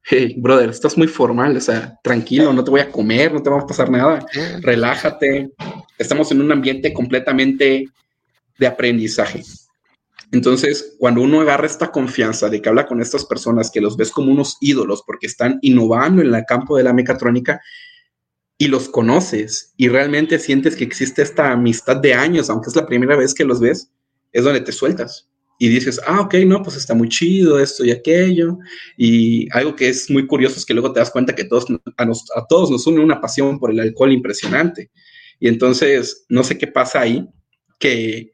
[0.04, 3.50] hey, brother, estás muy formal, o sea, tranquilo, no te voy a comer, no te
[3.50, 4.24] va a pasar nada,
[4.60, 5.50] relájate,
[5.98, 7.88] estamos en un ambiente completamente
[8.58, 9.42] de aprendizaje.
[10.32, 14.12] Entonces, cuando uno agarra esta confianza de que habla con estas personas, que los ves
[14.12, 17.60] como unos ídolos porque están innovando en el campo de la mecatrónica
[18.56, 22.86] y los conoces y realmente sientes que existe esta amistad de años, aunque es la
[22.86, 23.90] primera vez que los ves,
[24.30, 25.29] es donde te sueltas
[25.62, 28.56] y dices, ah, ok, no, pues está muy chido esto y aquello.
[28.96, 31.66] Y algo que es muy curioso es que luego te das cuenta que todos,
[31.98, 34.90] a, a todos nos une una pasión por el alcohol impresionante.
[35.38, 37.28] Y entonces, no sé qué pasa ahí,
[37.78, 38.32] que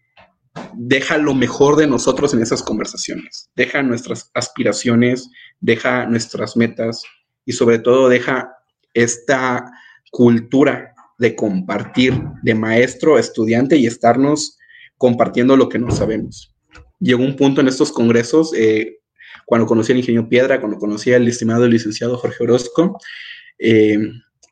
[0.77, 7.03] deja lo mejor de nosotros en esas conversaciones, deja nuestras aspiraciones, deja nuestras metas
[7.45, 8.53] y sobre todo deja
[8.95, 9.69] esta
[10.13, 14.59] cultura de compartir de maestro estudiante y estarnos
[14.97, 16.56] compartiendo lo que no sabemos.
[16.99, 18.99] Llegó un punto en estos congresos, eh,
[19.45, 22.99] cuando conocí al ingeniero Piedra, cuando conocí al estimado licenciado Jorge Orozco,
[23.59, 23.99] eh,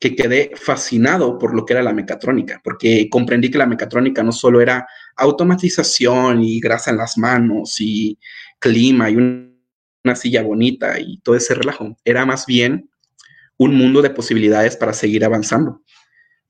[0.00, 4.32] que quedé fascinado por lo que era la mecatrónica, porque comprendí que la mecatrónica no
[4.32, 8.18] solo era automatización y grasa en las manos y
[8.58, 12.90] clima y una silla bonita y todo ese relajo, era más bien
[13.56, 15.82] un mundo de posibilidades para seguir avanzando.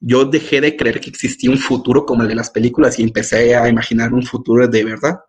[0.00, 3.54] Yo dejé de creer que existía un futuro como el de las películas y empecé
[3.54, 5.20] a imaginar un futuro de verdad,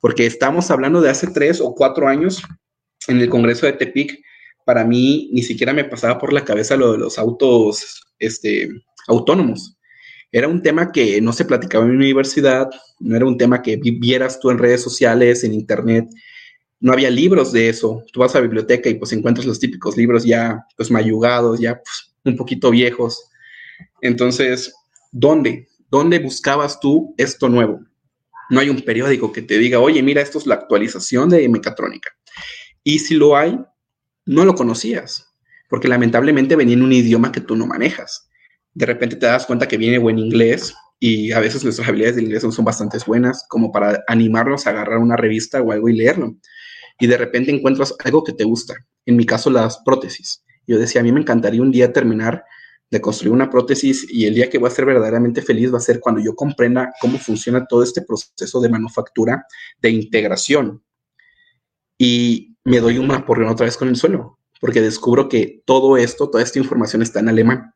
[0.00, 2.42] porque estamos hablando de hace tres o cuatro años
[3.08, 4.22] en el Congreso de Tepic,
[4.64, 8.68] para mí ni siquiera me pasaba por la cabeza lo de los autos este,
[9.06, 9.76] autónomos.
[10.32, 13.76] Era un tema que no se platicaba en mi universidad, no era un tema que
[13.76, 16.08] vieras tú en redes sociales, en internet.
[16.80, 18.02] No había libros de eso.
[18.12, 21.76] Tú vas a la biblioteca y pues encuentras los típicos libros ya pues mayugados, ya
[21.76, 23.30] pues, un poquito viejos.
[24.02, 24.74] Entonces,
[25.12, 25.68] ¿dónde?
[25.90, 27.80] ¿Dónde buscabas tú esto nuevo?
[28.50, 32.10] No hay un periódico que te diga, oye, mira, esto es la actualización de mecatrónica.
[32.84, 33.58] Y si lo hay,
[34.24, 35.32] no lo conocías,
[35.68, 38.28] porque lamentablemente venía en un idioma que tú no manejas.
[38.74, 42.22] De repente te das cuenta que viene buen inglés y a veces nuestras habilidades de
[42.22, 46.36] inglés son bastante buenas como para animarnos a agarrar una revista o algo y leerlo.
[46.98, 48.74] Y de repente encuentras algo que te gusta.
[49.04, 50.42] En mi caso, las prótesis.
[50.66, 52.44] Yo decía, a mí me encantaría un día terminar
[52.90, 55.80] de construir una prótesis y el día que voy a ser verdaderamente feliz va a
[55.80, 59.44] ser cuando yo comprenda cómo funciona todo este proceso de manufactura,
[59.80, 60.82] de integración.
[61.98, 66.30] Y me doy un porrión otra vez con el suelo, porque descubro que todo esto,
[66.30, 67.72] toda esta información está en alemán.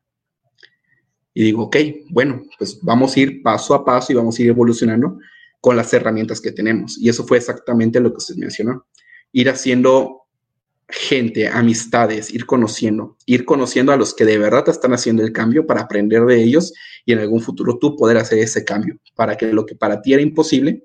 [1.33, 1.77] Y digo, ok,
[2.09, 5.17] bueno, pues vamos a ir paso a paso y vamos a ir evolucionando
[5.59, 6.97] con las herramientas que tenemos.
[6.97, 8.85] Y eso fue exactamente lo que usted mencionó.
[9.31, 10.20] Ir haciendo
[10.91, 15.65] gente, amistades, ir conociendo, ir conociendo a los que de verdad están haciendo el cambio
[15.65, 16.73] para aprender de ellos
[17.05, 20.13] y en algún futuro tú poder hacer ese cambio, para que lo que para ti
[20.13, 20.83] era imposible,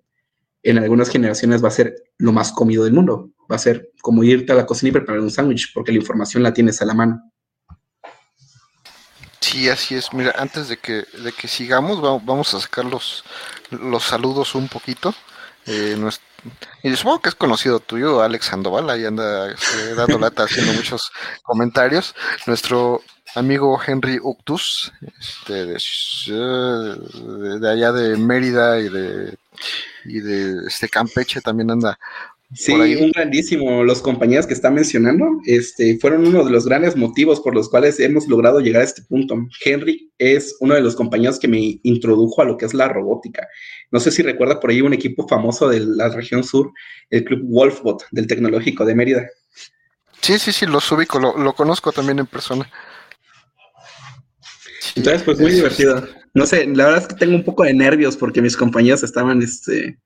[0.63, 4.25] en algunas generaciones va a ser lo más comido del mundo va a ser como
[4.25, 6.95] irte a la cocina y preparar un sándwich, porque la información la tienes a la
[6.95, 7.33] mano.
[9.41, 10.13] Sí, así es.
[10.13, 13.25] Mira, antes de que, de que sigamos, vamos a sacar los,
[13.71, 15.15] los saludos un poquito.
[15.67, 15.97] Eh,
[16.83, 21.11] y supongo que es conocido tuyo, Alex Sandoval, ahí anda este, dando lata haciendo muchos
[21.43, 22.15] comentarios.
[22.47, 23.03] Nuestro
[23.35, 29.37] amigo Henry Uctus, este, de, de, allá de Mérida y de,
[30.05, 31.99] y de este Campeche, también anda
[32.55, 33.83] Sí, un grandísimo.
[33.83, 37.99] Los compañeros que está mencionando este, fueron uno de los grandes motivos por los cuales
[37.99, 39.37] hemos logrado llegar a este punto.
[39.65, 43.49] Henry es uno de los compañeros que me introdujo a lo que es la robótica.
[43.91, 46.73] No sé si recuerda por ahí un equipo famoso de la región sur,
[47.11, 49.27] el club Wolfbot del Tecnológico de Mérida.
[50.21, 52.69] Sí, sí, sí, lo ubico, lo, conozco también en persona.
[54.97, 56.07] Entonces, pues muy divertido.
[56.35, 59.41] No sé, la verdad es que tengo un poco de nervios porque mis compañeros estaban,
[59.43, 59.99] este,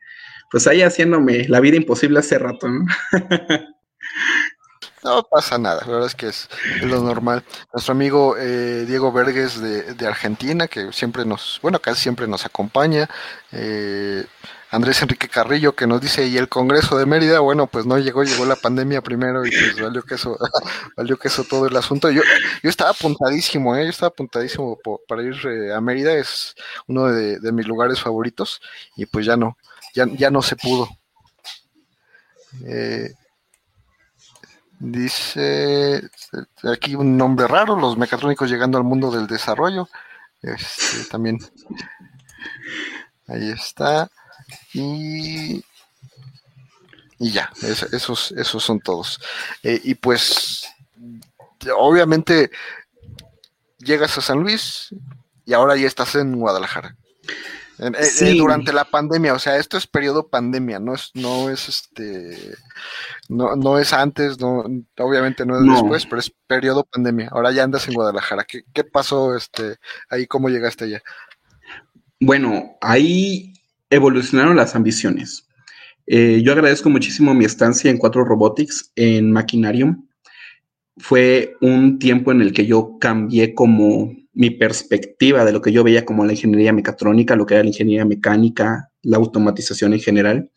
[0.51, 2.85] pues ahí haciéndome la vida imposible hace rato, ¿no?
[5.03, 6.49] No pasa nada, la verdad es que es,
[6.83, 7.43] lo normal.
[7.73, 13.09] Nuestro amigo eh, Diego Verges de, Argentina, que siempre nos, bueno, casi siempre nos acompaña.
[13.53, 14.25] Eh,
[14.73, 18.23] Andrés Enrique Carrillo que nos dice, y el Congreso de Mérida, bueno, pues no llegó,
[18.23, 20.39] llegó la pandemia primero y pues valió que eso,
[20.97, 22.09] valió que eso todo el asunto.
[22.11, 22.23] Yo,
[22.63, 23.85] yo estaba apuntadísimo, ¿eh?
[23.85, 24.79] yo estaba apuntadísimo
[25.09, 26.55] para ir eh, a Mérida, es
[26.87, 28.61] uno de, mis lugares favoritos
[28.97, 29.57] y pues ya no,
[29.93, 30.89] ya, ya no se pudo.
[32.65, 33.13] Eh,
[34.81, 36.03] dice
[36.65, 39.89] aquí un nombre raro, los mecatrónicos llegando al mundo del desarrollo.
[40.43, 41.39] Este, también
[43.29, 44.11] ahí está.
[44.73, 45.63] Y,
[47.19, 47.53] y ya,
[47.93, 49.21] esos, esos son todos.
[49.63, 50.67] Eh, y pues,
[51.77, 52.51] obviamente,
[53.79, 54.89] llegas a San Luis
[55.45, 56.97] y ahora ya estás en Guadalajara.
[57.81, 62.55] Eh, durante la pandemia, o sea, esto es periodo pandemia, no es, no es este,
[63.29, 64.65] no, no es antes, no,
[64.99, 67.31] obviamente no es después, pero es periodo pandemia.
[67.33, 68.45] Ahora ya andas en Guadalajara.
[68.45, 69.77] ¿Qué, qué pasó este,
[70.11, 70.27] ahí?
[70.27, 71.03] ¿Cómo llegaste allá?
[72.21, 73.55] Bueno, ahí
[73.89, 75.49] evolucionaron las ambiciones.
[76.07, 80.07] Eh, yo agradezco muchísimo mi estancia en Cuatro Robotics en Maquinarium.
[80.99, 85.83] Fue un tiempo en el que yo cambié como mi perspectiva de lo que yo
[85.83, 90.51] veía como la ingeniería mecatrónica, lo que era la ingeniería mecánica, la automatización en general.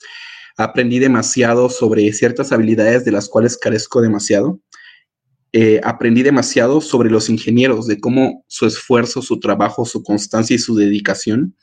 [0.58, 4.60] Aprendí demasiado sobre ciertas habilidades de las cuales carezco demasiado.
[5.52, 10.60] Eh, aprendí demasiado sobre los ingenieros, de cómo su esfuerzo, su trabajo, su constancia y
[10.60, 11.56] su dedicación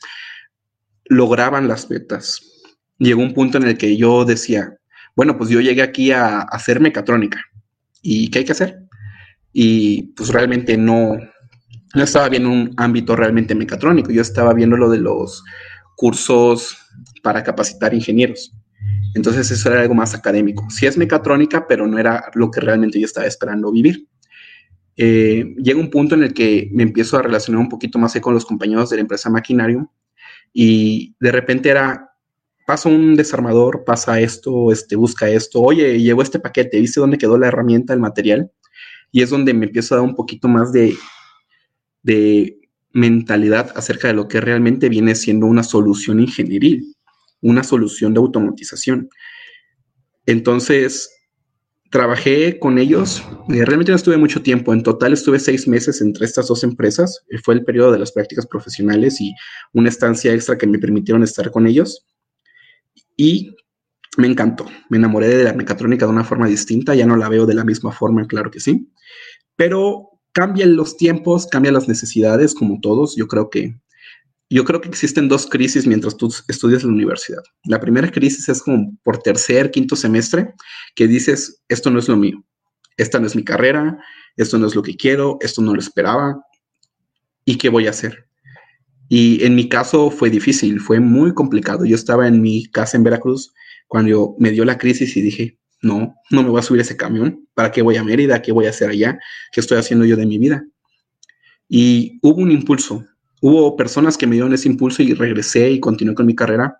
[1.04, 2.40] lograban las metas.
[2.98, 4.76] Llegó un punto en el que yo decía,
[5.16, 7.44] bueno, pues yo llegué aquí a, hacer mecatrónica.
[8.00, 8.78] ¿Y qué hay que hacer?
[9.52, 11.18] Y pues realmente no,
[11.94, 15.42] no estaba viendo un ámbito realmente mecatrónico, yo estaba viendo lo de los
[15.96, 16.76] cursos
[17.22, 18.52] para capacitar ingenieros.
[19.14, 20.68] Entonces eso era algo más académico.
[20.70, 24.06] Sí es mecatrónica, pero no era lo que realmente yo estaba esperando vivir.
[24.96, 28.34] Eh, llega un punto en el que me empiezo a relacionar un poquito más con
[28.34, 29.90] los compañeros de la empresa Maquinario
[30.52, 32.10] y de repente era,
[32.66, 37.38] pasa un desarmador, pasa esto, este, busca esto, oye, llegó este paquete, ¿viste dónde quedó
[37.38, 38.50] la herramienta, el material?
[39.10, 40.94] Y es donde me empiezo a dar un poquito más de,
[42.02, 42.60] de
[42.92, 46.96] mentalidad acerca de lo que realmente viene siendo una solución ingenieril,
[47.40, 49.08] una solución de automatización.
[50.26, 51.10] Entonces,
[51.90, 56.24] trabajé con ellos, eh, realmente no estuve mucho tiempo, en total estuve seis meses entre
[56.24, 59.34] estas dos empresas, eh, fue el periodo de las prácticas profesionales y
[59.72, 62.06] una estancia extra que me permitieron estar con ellos.
[63.16, 63.56] Y
[64.16, 67.46] me encantó, me enamoré de la mecatrónica de una forma distinta, ya no la veo
[67.46, 68.88] de la misma forma, claro que sí,
[69.56, 73.74] pero cambian los tiempos, cambian las necesidades, como todos, yo creo que
[74.52, 77.42] yo creo que existen dos crisis mientras tú estudias en la universidad.
[77.64, 80.54] La primera crisis es como por tercer, quinto semestre,
[80.96, 82.44] que dices, esto no es lo mío,
[82.96, 83.96] esta no es mi carrera,
[84.36, 86.42] esto no es lo que quiero, esto no lo esperaba,
[87.44, 88.26] ¿y qué voy a hacer?
[89.08, 91.84] Y en mi caso fue difícil, fue muy complicado.
[91.84, 93.52] Yo estaba en mi casa en Veracruz
[93.86, 97.48] cuando me dio la crisis y dije, no, no me voy a subir ese camión,
[97.54, 98.42] ¿para qué voy a Mérida?
[98.42, 99.18] ¿Qué voy a hacer allá?
[99.52, 100.64] ¿Qué estoy haciendo yo de mi vida?
[101.68, 103.04] Y hubo un impulso,
[103.40, 106.76] hubo personas que me dieron ese impulso y regresé y continué con mi carrera.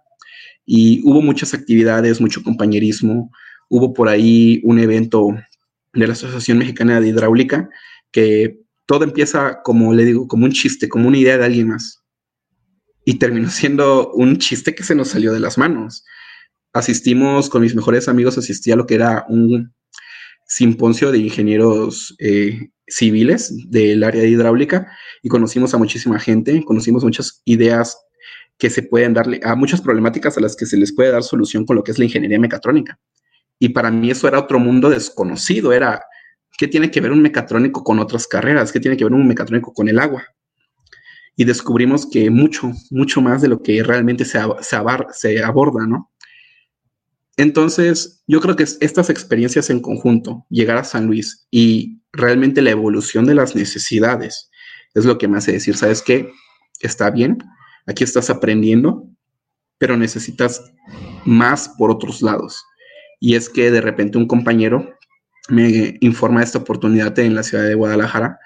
[0.67, 3.31] Y hubo muchas actividades, mucho compañerismo.
[3.69, 5.29] Hubo por ahí un evento
[5.93, 7.69] de la Asociación Mexicana de Hidráulica
[8.13, 12.03] que todo empieza, como le digo, como un chiste, como una idea de alguien más.
[13.05, 16.05] Y terminó siendo un chiste que se nos salió de las manos.
[16.73, 19.73] Asistimos con mis mejores amigos, asistí a lo que era un
[20.47, 24.91] simposio de ingenieros eh, civiles del área de hidráulica
[25.23, 27.99] y conocimos a muchísima gente, conocimos muchas ideas
[28.59, 31.65] que se pueden darle a muchas problemáticas a las que se les puede dar solución
[31.65, 32.99] con lo que es la ingeniería mecatrónica.
[33.59, 36.05] Y para mí eso era otro mundo desconocido, era
[36.59, 39.73] qué tiene que ver un mecatrónico con otras carreras, qué tiene que ver un mecatrónico
[39.73, 40.25] con el agua.
[41.37, 44.77] Y descubrimos que mucho, mucho más de lo que realmente se, se,
[45.13, 46.11] se aborda, ¿no?
[47.37, 52.71] Entonces, yo creo que estas experiencias en conjunto, llegar a San Luis y realmente la
[52.71, 54.51] evolución de las necesidades
[54.95, 56.33] es lo que me hace decir, ¿sabes qué?
[56.81, 57.39] Está bien,
[57.87, 59.09] aquí estás aprendiendo,
[59.79, 60.63] pero necesitas
[61.25, 62.65] más por otros lados.
[63.21, 64.99] Y es que de repente un compañero
[65.49, 68.39] me informa de esta oportunidad en la ciudad de Guadalajara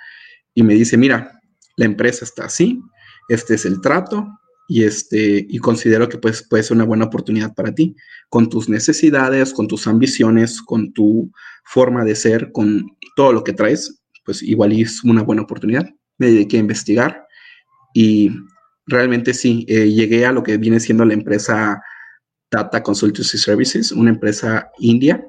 [0.55, 1.41] y me dice, mira,
[1.77, 2.81] la empresa está así,
[3.29, 4.29] este es el trato
[4.69, 7.97] y, este, y considero que pues, puede ser una buena oportunidad para ti,
[8.29, 11.31] con tus necesidades, con tus ambiciones, con tu
[11.65, 12.87] forma de ser, con
[13.17, 15.89] todo lo que traes, pues igual es una buena oportunidad.
[16.19, 17.27] Me dediqué a investigar
[17.95, 18.31] y
[18.87, 21.83] realmente sí, eh, llegué a lo que viene siendo la empresa
[22.49, 25.25] Tata Consultancy Services, una empresa india,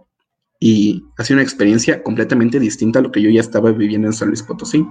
[0.60, 4.30] y ha una experiencia completamente distinta a lo que yo ya estaba viviendo en San
[4.30, 4.86] Luis Potosí.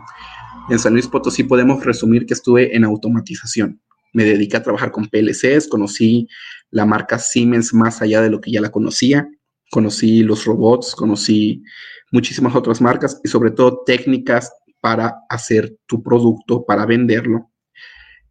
[0.68, 3.80] En San Luis Potosí podemos resumir que estuve en automatización.
[4.14, 6.28] Me dediqué a trabajar con PLCs, conocí
[6.70, 9.28] la marca Siemens más allá de lo que ya la conocía,
[9.70, 11.62] conocí los robots, conocí
[12.10, 17.50] muchísimas otras marcas y sobre todo técnicas para hacer tu producto, para venderlo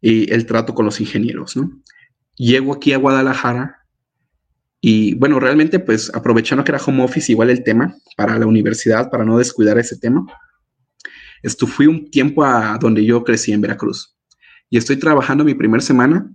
[0.00, 1.70] y el trato con los ingenieros, ¿no?
[2.36, 3.86] Llego aquí a Guadalajara
[4.80, 9.10] y bueno, realmente pues aprovechando que era home office igual el tema para la universidad,
[9.10, 10.26] para no descuidar ese tema,
[11.42, 14.14] esto fui un tiempo a donde yo crecí en Veracruz
[14.70, 16.30] y estoy trabajando mi primera semana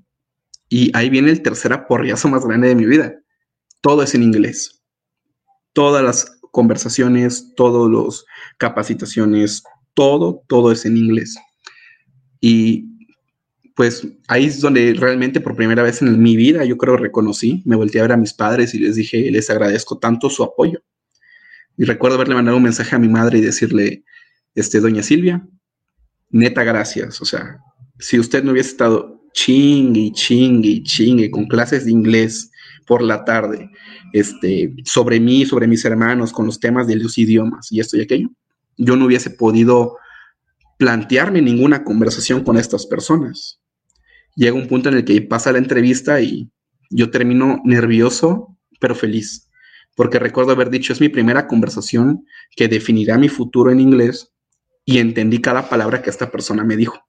[0.70, 3.20] y ahí viene el tercer aporriazo más grande de mi vida.
[3.82, 4.84] Todo es en inglés.
[5.74, 8.26] Todas las conversaciones, todas las
[8.58, 9.64] capacitaciones,
[9.94, 11.38] todo, todo es en inglés.
[12.40, 12.86] Y
[13.76, 17.76] pues ahí es donde realmente por primera vez en mi vida yo creo reconocí, me
[17.76, 20.82] volteé a ver a mis padres y les dije, les agradezco tanto su apoyo.
[21.78, 24.04] Y recuerdo haberle mandado un mensaje a mi madre y decirle,
[24.54, 25.48] este, doña Silvia,
[26.30, 27.22] neta gracias.
[27.22, 27.60] O sea,
[28.00, 32.52] si usted no hubiese estado chingue, chingue, chingue con clases de inglés
[32.88, 33.70] por la tarde,
[34.14, 38.02] este, sobre mí, sobre mis hermanos, con los temas de los idiomas y esto y
[38.02, 38.30] aquello,
[38.78, 39.98] yo no hubiese podido
[40.78, 43.60] plantearme ninguna conversación con estas personas.
[44.36, 46.50] Llega un punto en el que pasa la entrevista y
[46.90, 49.50] yo termino nervioso, pero feliz,
[49.96, 52.26] porque recuerdo haber dicho, es mi primera conversación
[52.56, 54.32] que definirá mi futuro en inglés
[54.86, 57.09] y entendí cada palabra que esta persona me dijo.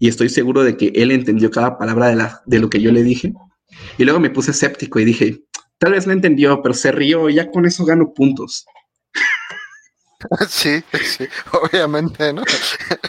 [0.00, 2.90] Y estoy seguro de que él entendió cada palabra de, la, de lo que yo
[2.90, 3.32] le dije.
[3.98, 5.42] Y luego me puse escéptico y dije,
[5.78, 8.66] tal vez no entendió, pero se rió y ya con eso gano puntos.
[10.48, 12.42] Sí, sí, obviamente, ¿no?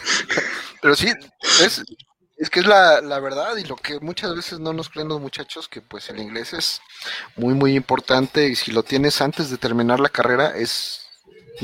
[0.80, 1.12] Pero sí,
[1.62, 1.82] es,
[2.38, 5.20] es que es la, la, verdad y lo que muchas veces no nos creen los
[5.20, 6.80] muchachos, que pues el inglés es
[7.36, 11.01] muy, muy importante y si lo tienes antes de terminar la carrera es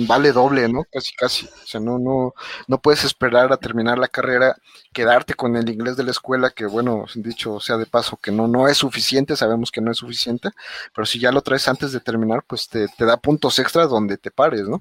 [0.07, 0.85] vale doble, ¿no?
[0.91, 1.47] Casi, casi.
[1.47, 2.35] O sea, no, no,
[2.67, 4.57] no puedes esperar a terminar la carrera,
[4.93, 8.49] quedarte con el inglés de la escuela, que bueno, dicho sea de paso, que no,
[8.49, 10.51] no es suficiente, sabemos que no es suficiente,
[10.95, 14.17] pero si ya lo traes antes de terminar, pues te, te da puntos extras donde
[14.19, 14.81] te pares, ¿no?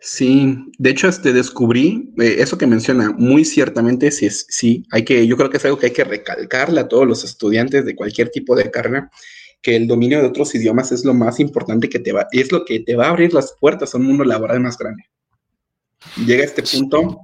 [0.00, 5.26] Sí, de hecho, este descubrí eh, eso que menciona muy ciertamente, sí, sí, hay que,
[5.26, 8.30] yo creo que es algo que hay que recalcarle a todos los estudiantes de cualquier
[8.30, 9.10] tipo de carrera,
[9.62, 12.64] que el dominio de otros idiomas es lo más importante que te va, es lo
[12.64, 15.04] que te va a abrir las puertas a un mundo laboral más grande.
[16.24, 17.18] Llega este punto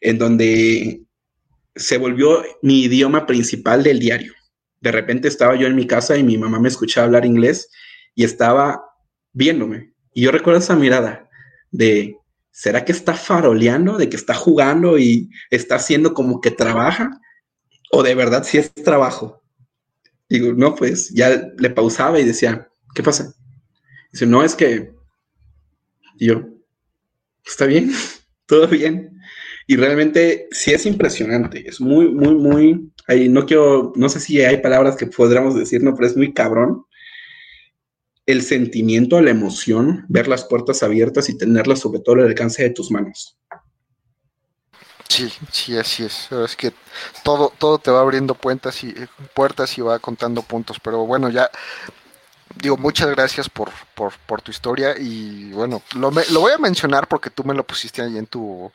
[0.00, 1.02] en donde
[1.74, 4.32] se volvió mi idioma principal del diario.
[4.80, 7.68] De repente estaba yo en mi casa y mi mamá me escuchaba hablar inglés
[8.14, 8.82] y estaba
[9.32, 9.92] viéndome.
[10.14, 11.28] Y yo recuerdo esa mirada
[11.70, 12.16] de,
[12.50, 17.20] ¿será que está faroleando, de que está jugando y está haciendo como que trabaja?
[17.92, 19.39] ¿O de verdad si es trabajo?
[20.30, 23.34] Digo, no, pues ya le pausaba y decía, ¿qué pasa?
[24.12, 24.92] Dice, no, es que...
[26.18, 26.44] Y yo,
[27.44, 27.90] ¿está bien?
[28.46, 29.20] ¿Todo bien?
[29.66, 32.92] Y realmente sí es impresionante, es muy, muy, muy...
[33.08, 36.32] Ahí no quiero, no sé si hay palabras que podríamos decir, no, pero es muy
[36.32, 36.84] cabrón
[38.26, 42.70] el sentimiento, la emoción, ver las puertas abiertas y tenerlas sobre todo al alcance de
[42.70, 43.36] tus manos.
[45.10, 46.30] Sí, sí, así es.
[46.30, 46.72] Es que
[47.24, 48.94] todo, todo te va abriendo puertas y
[49.34, 50.78] puertas y va contando puntos.
[50.80, 51.50] Pero bueno, ya
[52.54, 57.08] digo, muchas gracias por, por, por tu historia y bueno, lo, lo, voy a mencionar
[57.08, 58.70] porque tú me lo pusiste ahí en tu,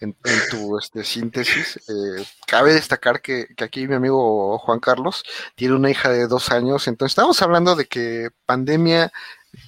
[0.00, 0.16] en,
[0.50, 1.80] tu este, síntesis.
[1.88, 5.24] Eh, cabe destacar que, que, aquí mi amigo Juan Carlos
[5.54, 9.12] tiene una hija de dos años, entonces estamos hablando de que pandemia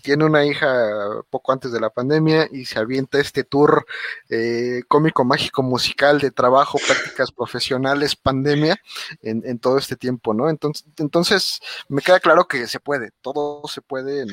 [0.03, 3.86] tiene una hija poco antes de la pandemia y se avienta este tour
[4.28, 8.80] eh, cómico, mágico, musical de trabajo, prácticas profesionales, pandemia,
[9.22, 10.49] en, en, todo este tiempo, ¿no?
[10.49, 14.24] Entonces, entonces, me queda claro que se puede, todo se puede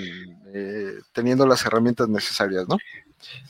[0.54, 2.78] eh, teniendo las herramientas necesarias, ¿no?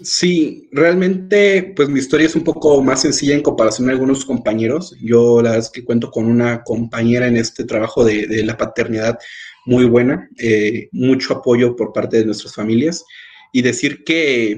[0.02, 4.96] Sí, realmente, pues mi historia es un poco más sencilla en comparación a algunos compañeros.
[5.02, 8.56] Yo la verdad es que cuento con una compañera en este trabajo de, de la
[8.56, 9.20] paternidad
[9.66, 13.04] muy buena, eh, mucho apoyo por parte de nuestras familias
[13.52, 14.52] y decir que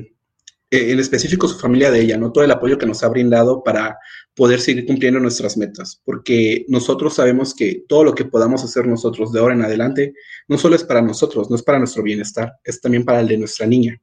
[0.69, 2.33] eh, en específico su familia de ella, ¿no?
[2.33, 3.97] Todo el apoyo que nos ha brindado para
[4.35, 9.31] poder seguir cumpliendo nuestras metas, porque nosotros sabemos que todo lo que podamos hacer nosotros
[9.31, 10.13] de ahora en adelante
[10.49, 13.37] no solo es para nosotros, no es para nuestro bienestar, es también para el de
[13.37, 13.97] nuestra niña.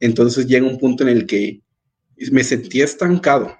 [0.00, 1.60] Entonces llega un punto en el que
[2.32, 3.56] me sentí estancado.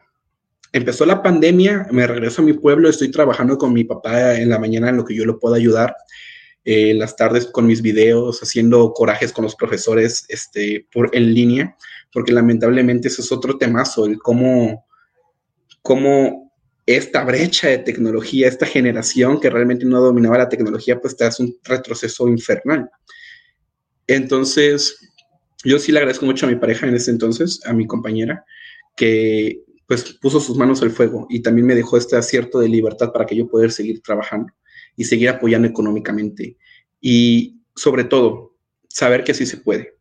[0.72, 4.58] Empezó la pandemia, me regreso a mi pueblo, estoy trabajando con mi papá en la
[4.58, 5.94] mañana en lo que yo lo pueda ayudar
[6.64, 11.76] eh, las tardes con mis videos, haciendo corajes con los profesores este, por, en línea,
[12.10, 14.86] porque lamentablemente eso es otro temazo, el cómo,
[15.82, 16.54] cómo
[16.86, 21.42] esta brecha de tecnología, esta generación que realmente no dominaba la tecnología, pues te hace
[21.42, 22.88] un retroceso infernal.
[24.06, 25.12] Entonces,
[25.64, 28.44] yo sí le agradezco mucho a mi pareja en ese entonces, a mi compañera,
[28.96, 33.12] que pues puso sus manos al fuego y también me dejó este acierto de libertad
[33.12, 34.50] para que yo pueda seguir trabajando
[34.96, 36.56] y seguir apoyando económicamente.
[37.00, 38.56] Y sobre todo,
[38.88, 39.94] saber que sí se puede,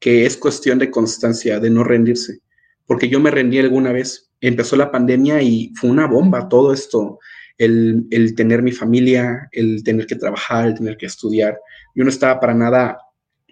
[0.00, 2.40] que es cuestión de constancia, de no rendirse,
[2.86, 7.18] porque yo me rendí alguna vez, empezó la pandemia y fue una bomba todo esto,
[7.58, 11.58] el, el tener mi familia, el tener que trabajar, el tener que estudiar.
[11.94, 12.98] Yo no estaba para nada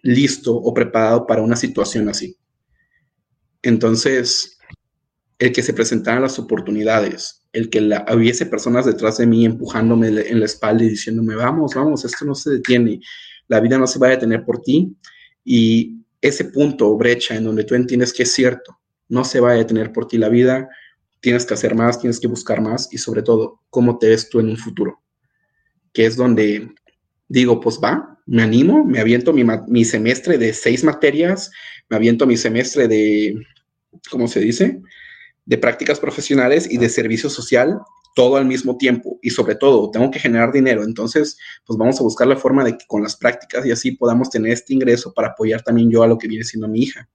[0.02, 2.36] listo o preparado para una situación así.
[3.62, 4.58] Entonces,
[5.38, 10.08] el que se presentaran las oportunidades, el que la, hubiese personas detrás de mí empujándome
[10.08, 13.00] en la espalda y diciéndome, vamos, vamos, esto no se detiene,
[13.48, 14.96] la vida no se va a detener por ti.
[15.44, 18.78] Y ese punto o brecha en donde tú entiendes que es cierto,
[19.08, 20.68] no se va a detener por ti la vida,
[21.20, 24.40] tienes que hacer más, tienes que buscar más y sobre todo, cómo te ves tú
[24.40, 25.02] en un futuro,
[25.92, 26.72] que es donde
[27.28, 31.50] digo, pues va, me animo, me aviento mi, mi semestre de seis materias,
[31.88, 33.44] me aviento mi semestre de,
[34.10, 34.80] ¿cómo se dice?
[35.50, 37.80] De prácticas profesionales y de servicio social
[38.14, 40.84] todo al mismo tiempo y sobre todo tengo que generar dinero.
[40.84, 41.36] Entonces,
[41.66, 44.52] pues vamos a buscar la forma de que con las prácticas y así podamos tener
[44.52, 47.08] este ingreso para apoyar también yo a lo que viene siendo mi hija.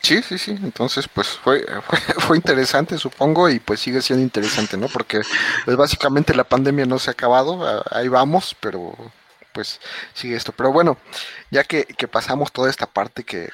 [0.00, 0.52] Sí, sí, sí.
[0.62, 1.66] Entonces, pues fue,
[2.20, 4.88] fue, interesante, supongo, y pues sigue siendo interesante, ¿no?
[4.88, 5.20] Porque
[5.66, 8.96] pues básicamente la pandemia no se ha acabado, ahí vamos, pero
[9.58, 9.80] pues
[10.14, 10.52] sigue esto.
[10.52, 10.98] Pero bueno,
[11.50, 13.50] ya que, pasamos toda esta parte que,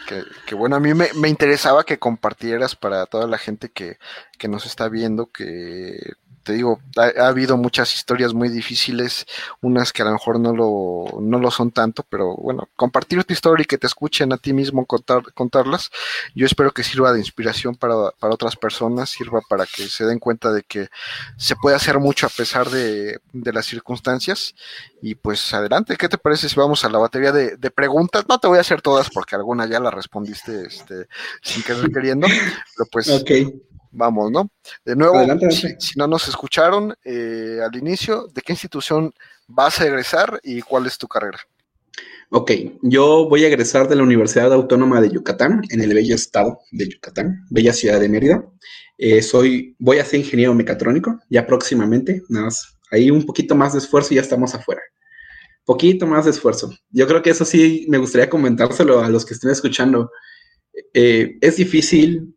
[0.46, 3.96] que, bueno, a mí me, me, interesaba que compartieras para toda la gente que,
[4.36, 6.12] que nos está viendo, que
[6.44, 9.26] te digo, ha, habido muchas historias muy difíciles,
[9.62, 13.32] unas que a lo mejor no lo, no lo son tanto, pero bueno, compartir tu
[13.32, 15.90] historia y que te escuchen a ti mismo contar, contarlas,
[16.34, 20.18] yo espero que sirva de inspiración para, para otras personas, sirva para que se den
[20.18, 20.88] cuenta de que
[21.36, 24.54] se puede hacer mucho a pesar de, de las circunstancias.
[25.00, 28.24] Y pues adelante, ¿qué te parece si vamos a la batería de, de preguntas?
[28.28, 31.08] No te voy a hacer todas porque alguna ya la respondiste este,
[31.42, 32.26] sin querer queriendo,
[32.76, 33.50] pero pues okay
[33.94, 34.50] vamos, ¿no?
[34.84, 35.14] De nuevo,
[35.50, 39.12] Si, no nos escucharon eh, al inicio, ¿de qué institución
[39.46, 41.38] vas a egresar y cuál es tu carrera?
[42.30, 42.50] Ok,
[42.82, 46.88] yo voy a egresar de la Universidad Autónoma de Yucatán, en el bello estado de
[46.88, 48.44] Yucatán, bella ciudad de Mérida.
[48.98, 53.72] Eh, soy, voy a ser ingeniero mecatrónico, ya próximamente, nada más, ahí un poquito más
[53.72, 54.82] de esfuerzo y ya estamos afuera.
[55.64, 56.72] Poquito más de esfuerzo.
[56.90, 60.10] Yo creo que eso sí me gustaría comentárselo a los que estén escuchando.
[60.92, 62.33] Eh, es difícil,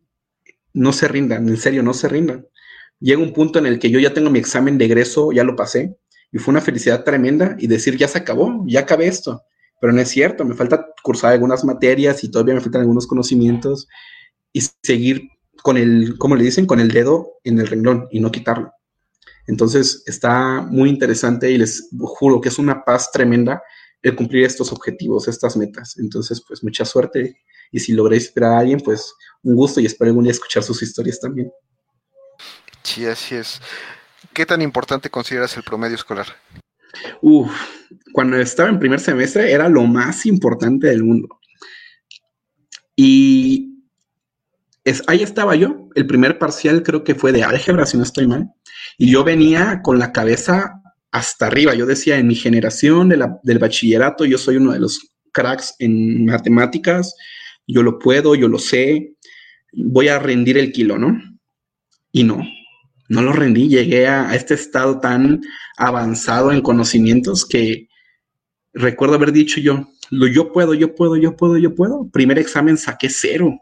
[0.78, 2.46] no se rindan, en serio, no se rindan.
[3.00, 5.56] Llega un punto en el que yo ya tengo mi examen de egreso, ya lo
[5.56, 5.98] pasé,
[6.30, 9.42] y fue una felicidad tremenda y decir, ya se acabó, ya acabé esto.
[9.80, 13.88] Pero no es cierto, me falta cursar algunas materias y todavía me faltan algunos conocimientos
[14.52, 15.22] y seguir
[15.62, 18.72] con el, como le dicen, con el dedo en el renglón y no quitarlo.
[19.48, 23.62] Entonces está muy interesante y les juro que es una paz tremenda
[24.02, 25.98] el cumplir estos objetivos, estas metas.
[25.98, 27.38] Entonces, pues mucha suerte
[27.72, 30.82] y si logré inspirar a alguien, pues un gusto y espero algún día escuchar sus
[30.82, 31.50] historias también.
[32.82, 33.60] Sí, así es.
[34.32, 36.26] ¿Qué tan importante consideras el promedio escolar?
[37.20, 37.50] Uf,
[38.12, 41.38] cuando estaba en primer semestre era lo más importante del mundo.
[42.96, 43.84] Y
[44.84, 45.88] es, ahí estaba yo.
[45.94, 48.50] El primer parcial creo que fue de álgebra, si no estoy mal.
[48.96, 51.74] Y yo venía con la cabeza hasta arriba.
[51.74, 57.14] Yo decía, en mi generación del bachillerato, yo soy uno de los cracks en matemáticas,
[57.68, 59.14] yo lo puedo, yo lo sé,
[59.72, 61.20] voy a rendir el kilo, ¿no?
[62.10, 62.42] Y no,
[63.08, 65.42] no lo rendí, llegué a, este estado tan
[65.76, 67.88] avanzado en conocimientos que
[68.72, 72.08] recuerdo haber dicho yo, lo yo puedo, yo puedo, yo puedo, yo puedo.
[72.10, 73.60] Primer examen saqué cero.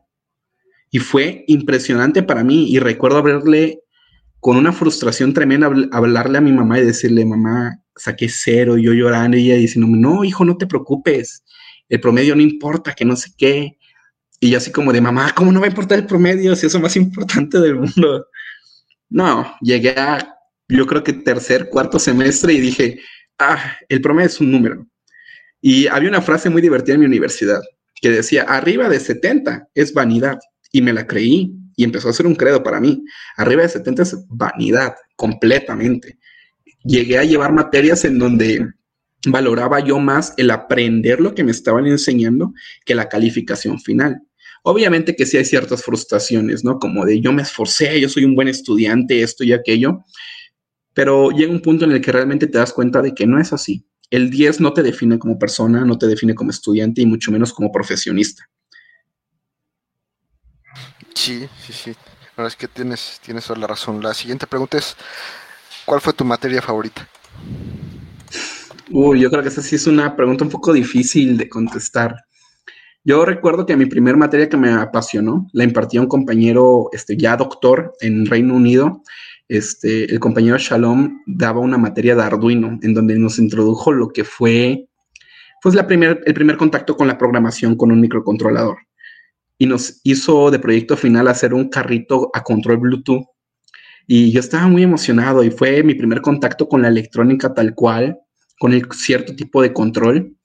[0.90, 3.80] Y fue impresionante para mí y recuerdo haberle
[4.38, 8.92] con una frustración tremenda hablarle a mi mamá y decirle, mamá, saqué cero, y yo
[8.92, 11.42] llorando y ella diciendo, no, hijo, no te preocupes,
[11.88, 13.78] el promedio no importa, que no sé qué.
[14.40, 16.74] Y yo así como de, mamá, ¿cómo no va a importar el promedio si es
[16.74, 18.26] lo más importante del mundo?
[19.08, 20.36] No, llegué a,
[20.68, 23.00] yo creo que tercer, cuarto semestre y dije,
[23.38, 24.86] ah, el promedio es un número.
[25.60, 27.60] Y había una frase muy divertida en mi universidad
[28.00, 30.38] que decía, arriba de 70 es vanidad.
[30.72, 33.04] Y me la creí y empezó a ser un credo para mí.
[33.36, 36.18] Arriba de 70 es vanidad, completamente.
[36.84, 38.66] Llegué a llevar materias en donde
[39.26, 42.52] valoraba yo más el aprender lo que me estaban enseñando
[42.84, 44.22] que la calificación final.
[44.68, 46.80] Obviamente que sí hay ciertas frustraciones, ¿no?
[46.80, 50.04] Como de yo me esforcé, yo soy un buen estudiante, esto y aquello,
[50.92, 53.52] pero llega un punto en el que realmente te das cuenta de que no es
[53.52, 53.86] así.
[54.10, 57.52] El 10 no te define como persona, no te define como estudiante y mucho menos
[57.52, 58.50] como profesionista.
[61.14, 61.92] Sí, sí, sí.
[62.36, 64.02] Ahora es que tienes, tienes toda la razón.
[64.02, 64.96] La siguiente pregunta es,
[65.84, 67.08] ¿cuál fue tu materia favorita?
[68.90, 72.25] Uy, yo creo que esa sí es una pregunta un poco difícil de contestar.
[73.06, 77.36] Yo recuerdo que mi primer materia que me apasionó la impartía un compañero este, ya
[77.36, 79.04] doctor en Reino Unido.
[79.46, 84.24] Este, el compañero Shalom daba una materia de Arduino en donde nos introdujo lo que
[84.24, 84.88] fue
[85.62, 88.78] pues, la primer, el primer contacto con la programación con un microcontrolador.
[89.56, 93.24] Y nos hizo de proyecto final hacer un carrito a control Bluetooth.
[94.08, 98.18] Y yo estaba muy emocionado y fue mi primer contacto con la electrónica tal cual,
[98.58, 100.36] con el cierto tipo de control.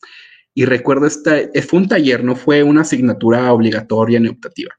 [0.54, 4.72] Y recuerdo, esta, eh, fue un taller, no fue una asignatura obligatoria ni optativa.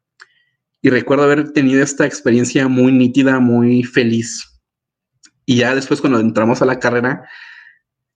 [0.82, 4.60] Y recuerdo haber tenido esta experiencia muy nítida, muy feliz.
[5.46, 7.24] Y ya después cuando entramos a la carrera,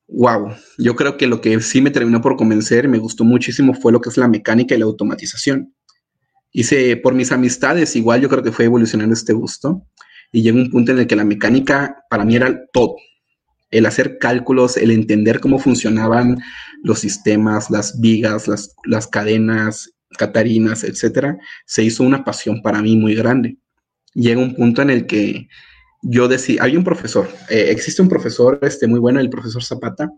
[0.08, 3.74] wow, yo creo que lo que sí me terminó por convencer y me gustó muchísimo
[3.74, 5.74] fue lo que es la mecánica y la automatización.
[6.52, 9.86] Hice por mis amistades, igual yo creo que fue evolucionando este gusto
[10.32, 12.96] y llegó un punto en el que la mecánica para mí era todo
[13.70, 16.38] el hacer cálculos, el entender cómo funcionaban
[16.86, 18.46] los sistemas, las vigas,
[18.84, 23.56] las, cadenas, catarinas, etcétera, se hizo una pasión para mí muy grande.
[24.14, 25.48] Llega un punto en el que
[26.02, 30.08] yo decía, hay un profesor, eh, existe un profesor este, muy bueno, el profesor Zapata.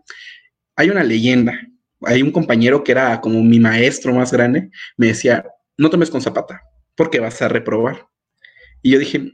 [0.76, 1.58] Hay una leyenda,
[2.02, 5.46] hay un compañero que era como mi maestro más grande, me decía,
[5.78, 6.60] no tomes con Zapata,
[6.94, 8.08] porque vas a reprobar.
[8.82, 9.32] Y yo dije,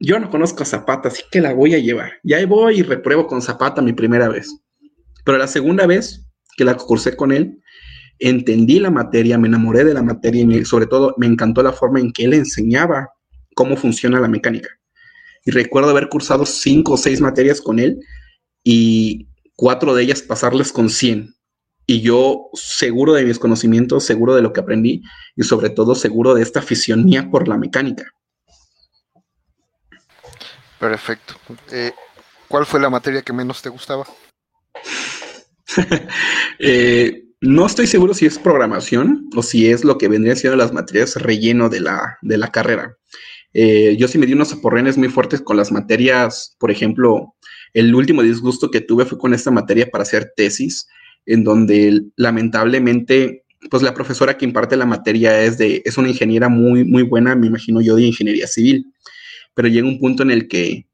[0.00, 2.14] yo no conozco a Zapata, así que la voy a llevar.
[2.24, 4.52] Ya voy y repruebo con Zapata mi primera vez.
[5.24, 6.26] Pero la segunda vez
[6.56, 7.60] que la cursé con él,
[8.18, 12.00] entendí la materia, me enamoré de la materia y sobre todo me encantó la forma
[12.00, 13.08] en que él enseñaba
[13.54, 14.68] cómo funciona la mecánica.
[15.44, 17.98] Y recuerdo haber cursado cinco o seis materias con él
[18.62, 21.34] y cuatro de ellas pasarles con 100.
[21.86, 25.02] Y yo seguro de mis conocimientos, seguro de lo que aprendí
[25.34, 28.04] y sobre todo seguro de esta afición mía por la mecánica.
[30.78, 31.34] Perfecto.
[31.70, 31.92] Eh,
[32.48, 34.06] ¿Cuál fue la materia que menos te gustaba?
[36.58, 40.72] Eh, no estoy seguro si es programación o si es lo que vendría siendo las
[40.72, 42.96] materias relleno de la, de la carrera.
[43.52, 47.34] Eh, yo sí me di unos aporrenes muy fuertes con las materias, por ejemplo,
[47.74, 50.86] el último disgusto que tuve fue con esta materia para hacer tesis,
[51.26, 56.48] en donde lamentablemente, pues la profesora que imparte la materia es de, es una ingeniera
[56.48, 58.92] muy, muy buena, me imagino yo, de ingeniería civil
[59.54, 60.86] pero llega un punto en el que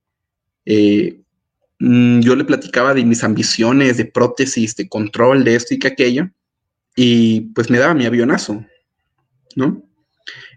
[0.64, 1.20] eh,
[1.80, 5.88] mm, yo le platicaba de mis ambiciones, de prótesis, de control, de esto y que
[5.88, 6.30] aquello,
[6.96, 8.64] y pues me daba mi avionazo,
[9.56, 9.82] ¿no?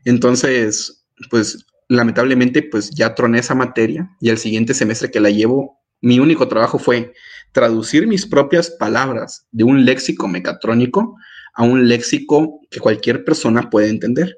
[0.06, 5.78] Entonces, pues lamentablemente, pues ya troné esa materia y al siguiente semestre que la llevo,
[6.02, 7.14] mi único trabajo fue
[7.52, 11.18] traducir mis propias palabras de un léxico mecatrónico
[11.54, 14.38] a un léxico que cualquier persona puede entender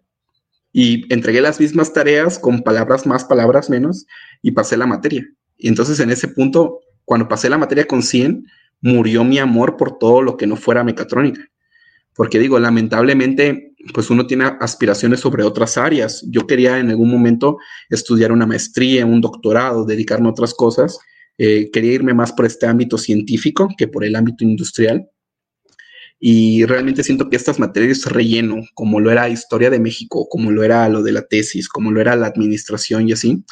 [0.71, 4.07] y entregué las mismas tareas con palabras más, palabras menos
[4.41, 5.23] y pasé la materia.
[5.57, 8.45] Y entonces en ese punto, cuando pasé la materia con 100,
[8.81, 11.41] murió mi amor por todo lo que no fuera mecatrónica.
[12.15, 16.23] Porque digo, lamentablemente, pues uno tiene aspiraciones sobre otras áreas.
[16.29, 17.57] Yo quería en algún momento
[17.89, 20.99] estudiar una maestría, un doctorado, dedicarme a otras cosas.
[21.37, 25.09] Eh, quería irme más por este ámbito científico que por el ámbito industrial.
[26.19, 30.63] Y realmente siento que estas materias relleno, como lo era Historia de México, como lo
[30.63, 33.43] era lo de la tesis, como lo era la administración y así,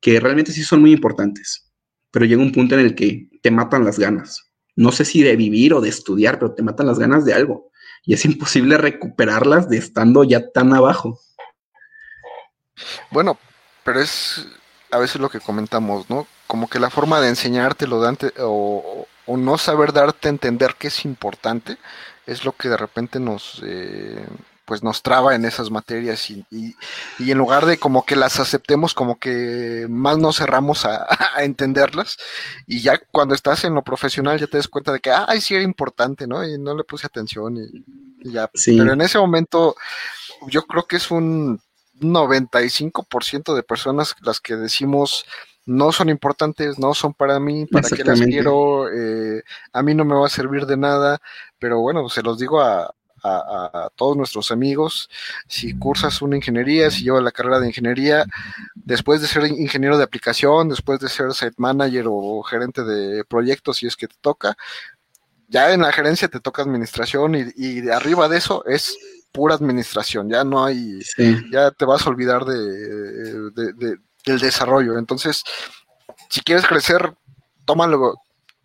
[0.00, 1.70] que realmente sí son muy importantes.
[2.10, 4.50] Pero llega un punto en el que te matan las ganas.
[4.76, 7.70] No sé si de vivir o de estudiar, pero te matan las ganas de algo.
[8.04, 11.20] Y es imposible recuperarlas de estando ya tan abajo.
[13.10, 13.38] Bueno,
[13.84, 14.46] pero es
[14.90, 16.26] a veces lo que comentamos, ¿no?
[16.46, 20.74] Como que la forma de enseñarte lo Dante o, o no saber darte a entender
[20.76, 21.76] que es importante
[22.26, 24.24] es lo que de repente nos eh,
[24.70, 26.76] pues nos traba en esas materias y, y,
[27.18, 31.08] en lugar de como que las aceptemos como que más nos cerramos a,
[31.42, 32.16] entenderlas.
[32.68, 35.56] Y ya cuando estás en lo profesional ya te das cuenta de que ay sí
[35.56, 38.48] era importante no y no le puse atención y, ya.
[38.64, 39.74] Pero en ese momento
[40.46, 41.60] yo creo que es un
[42.00, 45.24] 95% de personas las que decimos
[45.66, 49.42] no son importantes, no son para mí, para qué las quiero, eh,
[49.72, 51.20] a mí no me va a servir de nada,
[51.58, 52.94] pero bueno, se los digo a,
[53.96, 55.10] todos nuestros amigos,
[55.46, 58.24] si cursas una ingeniería, si llevas la carrera de ingeniería,
[58.74, 63.78] después de ser ingeniero de aplicación, después de ser site manager o gerente de proyectos,
[63.78, 64.56] si es que te toca,
[65.48, 68.96] ya en la gerencia te toca administración y, de arriba de eso es
[69.32, 71.00] pura administración, ya no hay,
[71.52, 73.50] ya te vas a olvidar de,
[74.24, 74.98] del desarrollo.
[74.98, 75.42] Entonces,
[76.28, 77.14] si quieres crecer,
[77.64, 78.16] tómalo,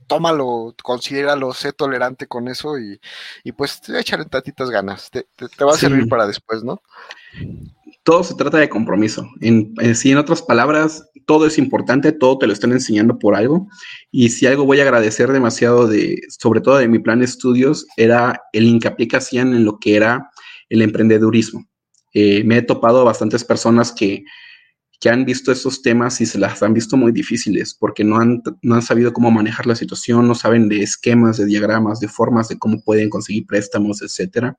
[0.08, 3.00] tómalo, considéralo, sé tolerante con eso y,
[3.44, 5.10] y pues échale tantitas ganas.
[5.12, 6.82] Te, te, va a servir para después, ¿no?
[8.04, 9.28] Todo se trata de compromiso.
[9.42, 13.68] En, en, en otras palabras, todo es importante, todo te lo están enseñando por algo.
[14.12, 17.88] Y si algo voy a agradecer demasiado de, sobre todo de mi plan de estudios,
[17.98, 20.30] era el hincapié que hacían en lo que era
[20.70, 21.66] el emprendedurismo.
[22.14, 24.24] Eh, me he topado bastantes personas que,
[25.00, 28.42] que, han visto estos temas y se las han visto muy difíciles porque no han,
[28.62, 32.48] no han sabido cómo manejar la situación, no saben de esquemas, de diagramas, de formas
[32.50, 34.58] de cómo pueden conseguir préstamos, etcétera.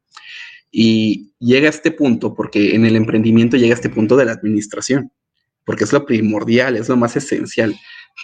[0.71, 4.33] Y llega a este punto, porque en el emprendimiento llega a este punto de la
[4.33, 5.11] administración,
[5.65, 7.75] porque es lo primordial, es lo más esencial.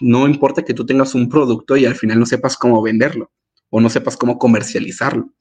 [0.00, 3.30] No importa que tú tengas un producto y al final no sepas cómo venderlo
[3.70, 5.32] o no sepas cómo comercializarlo.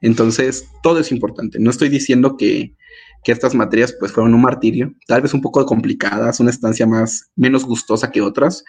[0.00, 1.58] Entonces, todo es importante.
[1.58, 2.74] No estoy diciendo que,
[3.24, 7.30] que estas materias pues fueron un martirio, tal vez un poco complicadas, una estancia más,
[7.36, 8.64] menos gustosa que otras,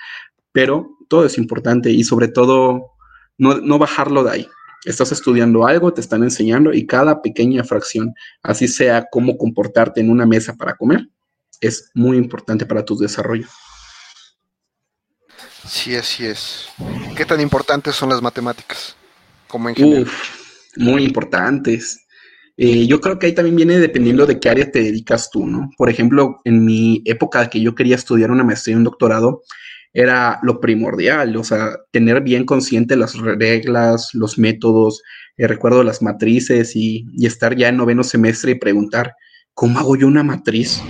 [0.51, 2.93] pero todo es importante y sobre todo
[3.37, 4.47] no, no bajarlo de ahí.
[4.85, 10.09] Estás estudiando algo, te están enseñando y cada pequeña fracción, así sea cómo comportarte en
[10.09, 11.07] una mesa para comer,
[11.61, 13.47] es muy importante para tu desarrollo.
[15.67, 16.69] Sí, así es.
[17.15, 18.95] ¿Qué tan importantes son las matemáticas
[19.47, 20.09] como ingeniero?
[20.77, 22.07] muy importantes.
[22.61, 25.69] Eh, yo creo que ahí también viene dependiendo de qué área te dedicas tú, ¿no?
[25.77, 29.43] Por ejemplo, en mi época que yo quería estudiar una maestría y un doctorado,
[29.93, 35.01] era lo primordial, o sea, tener bien consciente las reglas, los métodos,
[35.37, 39.13] eh, recuerdo las matrices y, y, estar ya en noveno semestre y preguntar,
[39.53, 40.83] ¿cómo hago yo una matriz?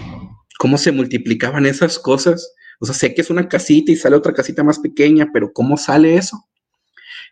[0.57, 2.51] ¿Cómo se multiplicaban esas cosas?
[2.80, 5.78] O sea, sé que es una casita y sale otra casita más pequeña, pero ¿cómo
[5.78, 6.49] sale eso?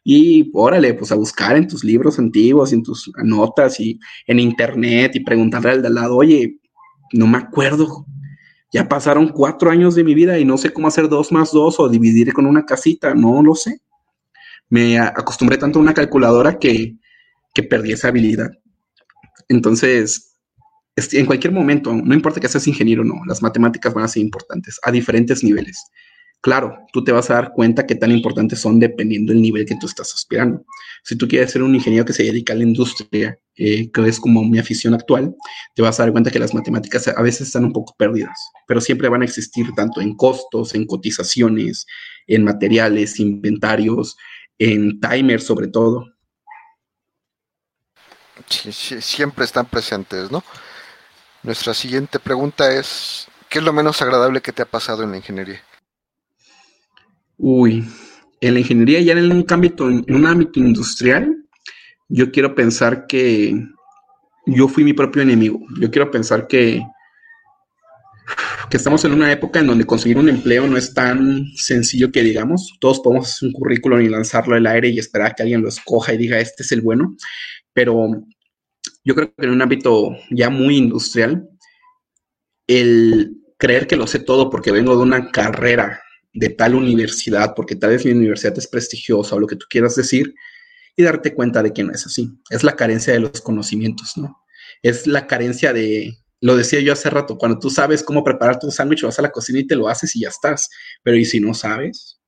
[0.09, 5.11] Y órale, pues a buscar en tus libros antiguos, en tus notas y en internet
[5.15, 6.59] y preguntarle al de al lado, oye,
[7.11, 8.05] no me acuerdo
[8.71, 11.79] ya pasaron cuatro años de mi vida y no sé cómo hacer dos más dos
[11.79, 13.81] o dividir con una casita, no lo sé.
[14.69, 16.95] Me acostumbré tanto a una calculadora que,
[17.53, 18.51] que perdí esa habilidad.
[19.47, 20.37] Entonces,
[20.95, 24.21] en cualquier momento, no importa que seas ingeniero o no, las matemáticas van a ser
[24.21, 25.85] importantes a diferentes niveles.
[26.41, 29.75] Claro, tú te vas a dar cuenta qué tan importantes son dependiendo del nivel que
[29.79, 30.63] tú estás aspirando.
[31.03, 34.19] Si tú quieres ser un ingeniero que se dedica a la industria, eh, que es
[34.19, 35.35] como mi afición actual,
[35.73, 38.79] te vas a dar cuenta que las matemáticas a veces están un poco perdidas, pero
[38.81, 41.85] siempre van a existir tanto en costos, en cotizaciones,
[42.27, 44.15] en materiales, inventarios,
[44.59, 46.05] en timers sobre todo.
[48.47, 50.43] Sí, siempre están presentes, ¿no?
[51.41, 55.17] Nuestra siguiente pregunta es, ¿qué es lo menos agradable que te ha pasado en la
[55.17, 55.61] ingeniería?
[57.38, 57.85] Uy,
[58.41, 61.35] en la ingeniería ya en un ámbito, en un ámbito industrial,
[62.09, 63.55] yo quiero pensar que
[64.47, 65.59] yo fui mi propio enemigo.
[65.79, 66.81] Yo quiero pensar que,
[68.69, 72.23] que estamos en una época en donde conseguir un empleo no es tan sencillo que
[72.23, 72.75] digamos.
[72.79, 76.13] Todos podemos hacer un currículum y lanzarlo al aire y esperar que alguien lo escoja
[76.13, 77.15] y diga, este es el bueno.
[77.73, 78.23] Pero
[79.03, 81.47] yo creo que en un ámbito ya muy industrial,
[82.67, 86.01] el creer que lo sé todo porque vengo de una carrera
[86.38, 89.95] de tal universidad, porque tal vez mi universidad es prestigiosa o lo que tú quieras
[89.95, 90.35] decir,
[90.95, 92.31] y darte cuenta de que no es así.
[92.49, 94.38] Es la carencia de los conocimientos, ¿no?
[94.83, 98.69] Es la carencia de, lo decía yo hace rato, cuando tú sabes cómo preparar tu
[98.69, 100.69] sándwich, vas a la cocina y te lo haces y ya estás.
[101.03, 102.19] Pero ¿y si no sabes?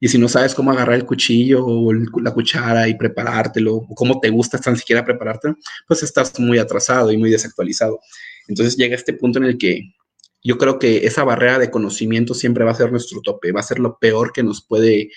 [0.00, 4.20] Y si no sabes cómo agarrar el cuchillo o la cuchara y preparártelo, o cómo
[4.20, 5.54] te gusta tan siquiera prepararte,
[5.86, 8.00] pues estás muy atrasado y muy desactualizado.
[8.48, 9.94] Entonces llega este punto en el que
[10.42, 13.64] yo creo que esa barrera de conocimiento siempre va a ser nuestro tope, va a
[13.64, 15.10] ser lo peor que nos puede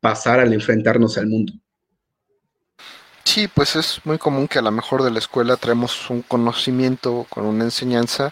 [0.00, 1.52] pasar al enfrentarnos al mundo.
[3.24, 7.26] Sí, pues es muy común que a lo mejor de la escuela traemos un conocimiento
[7.30, 8.30] con una enseñanza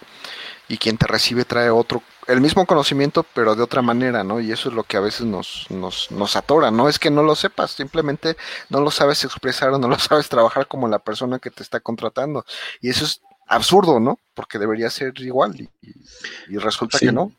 [0.68, 4.38] y quien te recibe trae otro, el mismo conocimiento pero de otra manera, ¿no?
[4.38, 7.22] Y eso es lo que a veces nos, nos, nos atora, no es que no
[7.22, 8.36] lo sepas, simplemente
[8.68, 11.80] no lo sabes expresar o no lo sabes trabajar como la persona que te está
[11.80, 12.44] contratando.
[12.80, 13.22] Y eso es
[13.52, 14.18] absurdo, ¿no?
[14.34, 17.32] Porque debería ser igual y, resulta que no.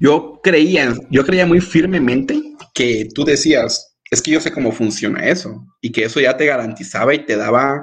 [0.00, 2.42] Yo creía, yo creía muy firmemente
[2.74, 6.46] que tú decías, es que yo sé cómo funciona eso y que eso ya te
[6.46, 7.82] garantizaba y te daba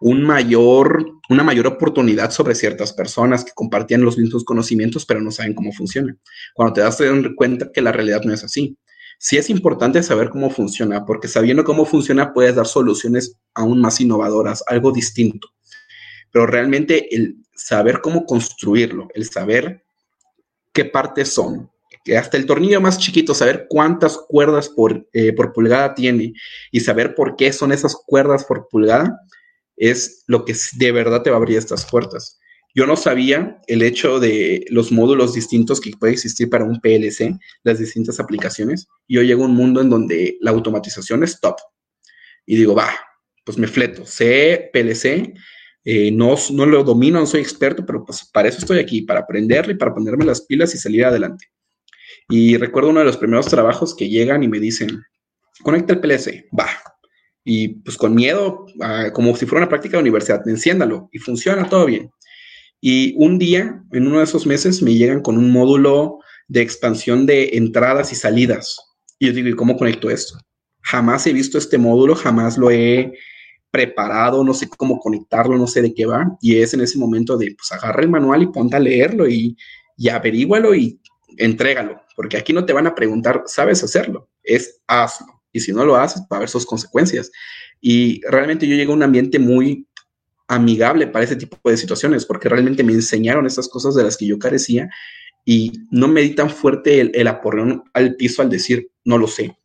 [0.00, 5.30] un mayor, una mayor oportunidad sobre ciertas personas que compartían los mismos conocimientos pero no
[5.30, 6.16] saben cómo funciona.
[6.54, 6.98] Cuando te das
[7.36, 8.76] cuenta que la realidad no es así.
[9.18, 14.00] Sí es importante saber cómo funciona, porque sabiendo cómo funciona puedes dar soluciones aún más
[14.00, 15.48] innovadoras, algo distinto
[16.32, 19.84] pero realmente el saber cómo construirlo, el saber
[20.72, 21.70] qué partes son,
[22.04, 26.32] que hasta el tornillo más chiquito, saber cuántas cuerdas por, eh, por pulgada tiene
[26.70, 29.20] y saber por qué son esas cuerdas por pulgada,
[29.76, 32.38] es lo que de verdad te va a abrir estas puertas.
[32.74, 37.36] Yo no sabía el hecho de los módulos distintos que puede existir para un PLC,
[37.64, 38.86] las distintas aplicaciones.
[39.08, 41.56] Yo llego a un mundo en donde la automatización es top.
[42.46, 42.90] Y digo, va,
[43.44, 45.34] pues me fleto, sé PLC,
[45.84, 49.20] eh, no, no lo domino, no soy experto, pero pues para eso estoy aquí, para
[49.20, 51.46] aprenderlo y para ponerme las pilas y salir adelante.
[52.28, 55.02] Y recuerdo uno de los primeros trabajos que llegan y me dicen,
[55.62, 56.68] conecta el PLC, va.
[57.44, 61.68] y pues con miedo, ah, como si fuera una práctica de universidad, enciéndalo y funciona
[61.68, 62.10] todo bien.
[62.80, 66.18] Y un día, en uno de esos meses, me llegan con un módulo
[66.48, 68.78] de expansión de entradas y salidas.
[69.18, 70.38] Y yo digo, ¿y cómo conecto esto?
[70.82, 73.12] Jamás he visto este módulo, jamás lo he
[73.70, 76.36] preparado, no sé cómo conectarlo, no sé de qué va.
[76.40, 79.56] Y es en ese momento de, pues agarra el manual y ponte a leerlo y,
[79.96, 81.00] y averígualo y
[81.36, 82.00] entrégalo.
[82.16, 84.28] Porque aquí no te van a preguntar, ¿sabes hacerlo?
[84.42, 85.42] Es hazlo.
[85.52, 87.30] Y si no lo haces, va a haber sus consecuencias.
[87.80, 89.86] Y realmente yo llegué a un ambiente muy
[90.48, 94.26] amigable para ese tipo de situaciones, porque realmente me enseñaron esas cosas de las que
[94.26, 94.90] yo carecía
[95.44, 99.28] y no me di tan fuerte el, el aporreón al piso al decir, no lo
[99.28, 99.56] sé.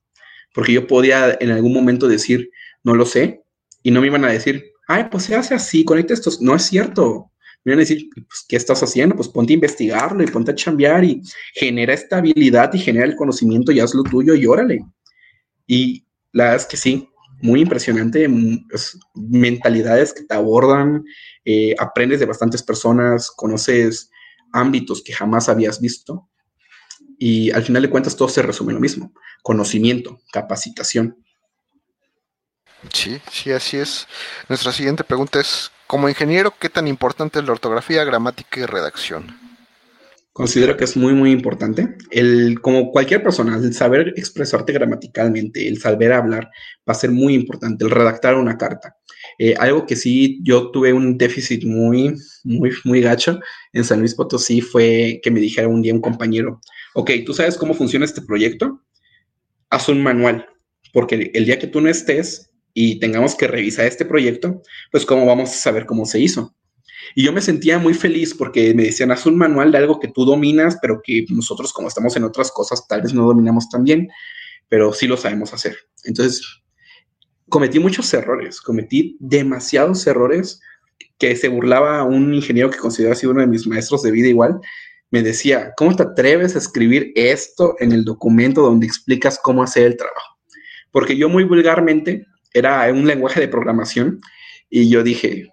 [0.54, 2.52] Porque yo podía en algún momento decir,
[2.84, 3.44] no lo sé,
[3.86, 6.42] y no me iban a decir, ay, pues se hace así, conecta estos.
[6.42, 7.32] No es cierto.
[7.64, 9.16] Me iban a decir, pues, ¿qué estás haciendo?
[9.16, 11.22] Pues ponte a investigarlo y ponte a chambear y
[11.54, 14.84] genera estabilidad y genera el conocimiento y haz lo tuyo y órale.
[15.68, 17.08] Y la verdad es que sí,
[17.44, 18.66] muy impresionante, mm,
[19.14, 21.06] mentalidades que te abordan,
[21.46, 24.10] eh, aprendes de bastantes personas, conoces
[24.52, 26.28] ámbitos que jamás habías visto
[27.20, 29.14] y al final de cuentas todo se resume lo mismo,
[29.44, 31.24] conocimiento, capacitación.
[32.94, 34.08] Sí, sí, así es.
[34.50, 39.38] Nuestra siguiente pregunta es, como ingeniero, ¿qué tan importante es la ortografía, gramática y redacción?
[40.34, 41.96] Considero que es muy, muy importante.
[42.12, 46.50] El, como cualquier persona, el saber expresarte gramaticalmente, el saber hablar,
[46.88, 47.86] va a ser muy importante.
[47.86, 48.98] El redactar una carta.
[49.38, 53.40] Eh, algo que sí, yo tuve un déficit muy, muy, muy gacho
[53.74, 56.60] en San Luis Potosí fue que me dijera un día un compañero,
[56.94, 58.82] ok, ¿tú sabes cómo funciona este proyecto?
[59.70, 60.48] Haz un manual,
[60.94, 64.62] porque el día que tú no estés y tengamos que revisar este proyecto,
[64.92, 66.54] pues cómo vamos a saber cómo se hizo.
[67.16, 70.10] Y yo me sentía muy feliz porque me decían, haz un manual de algo que
[70.10, 73.86] tú dominas, pero que nosotros como estamos en otras cosas, tal vez no dominamos tan
[73.86, 74.10] bien,
[74.68, 75.78] pero sí lo sabemos hacer.
[76.04, 76.42] Entonces,
[77.48, 80.60] cometí muchos errores, cometí demasiados errores
[81.18, 84.60] que se burlaba un ingeniero que considero sido uno de mis maestros de vida igual.
[85.12, 89.86] Me decía, ¿cómo te atreves a escribir esto en el documento donde explicas cómo hacer
[89.86, 90.38] el trabajo?
[90.92, 92.26] Porque yo muy vulgarmente
[92.56, 94.22] era un lenguaje de programación
[94.70, 95.50] y yo dije,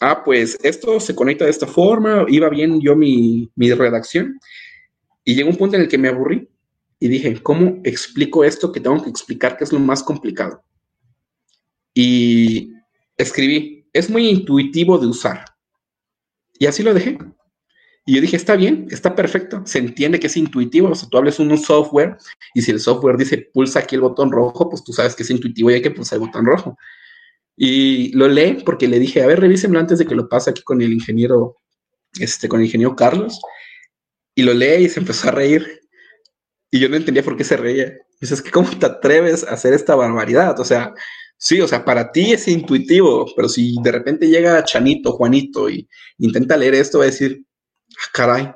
[0.00, 4.38] ah, pues esto se conecta de esta forma, iba bien yo mi, redacción.
[5.24, 6.48] Y llegó un punto en el que me aburrí
[7.00, 10.62] y dije, ¿cómo explico esto que tengo que explicar que es lo más complicado?
[11.92, 12.72] Y
[13.16, 15.44] escribí, es muy intuitivo de usar.
[16.56, 17.18] Y así lo dejé.
[18.06, 21.16] Y yo dije, está bien, está perfecto, se entiende que es intuitivo, o sea, tú
[21.16, 22.18] hables un software
[22.54, 25.30] y si el software dice pulsa aquí el botón rojo, pues tú sabes que es
[25.30, 26.76] intuitivo y hay que pulsar el botón rojo.
[27.56, 30.62] Y lo lee porque le dije, a ver, revísenlo antes de que lo pase aquí
[30.62, 31.58] con el ingeniero,
[32.20, 33.40] este, con el ingeniero Carlos.
[34.34, 35.80] Y lo lee y se empezó a reír.
[36.70, 37.94] Y yo no entendía por qué se reía.
[38.20, 40.58] Dices, que ¿cómo te atreves a hacer esta barbaridad?
[40.58, 40.92] O sea,
[41.36, 45.88] sí, o sea, para ti es intuitivo, pero si de repente llega Chanito, Juanito y
[46.18, 47.44] intenta leer esto, va a decir,
[47.96, 48.54] ah, caray,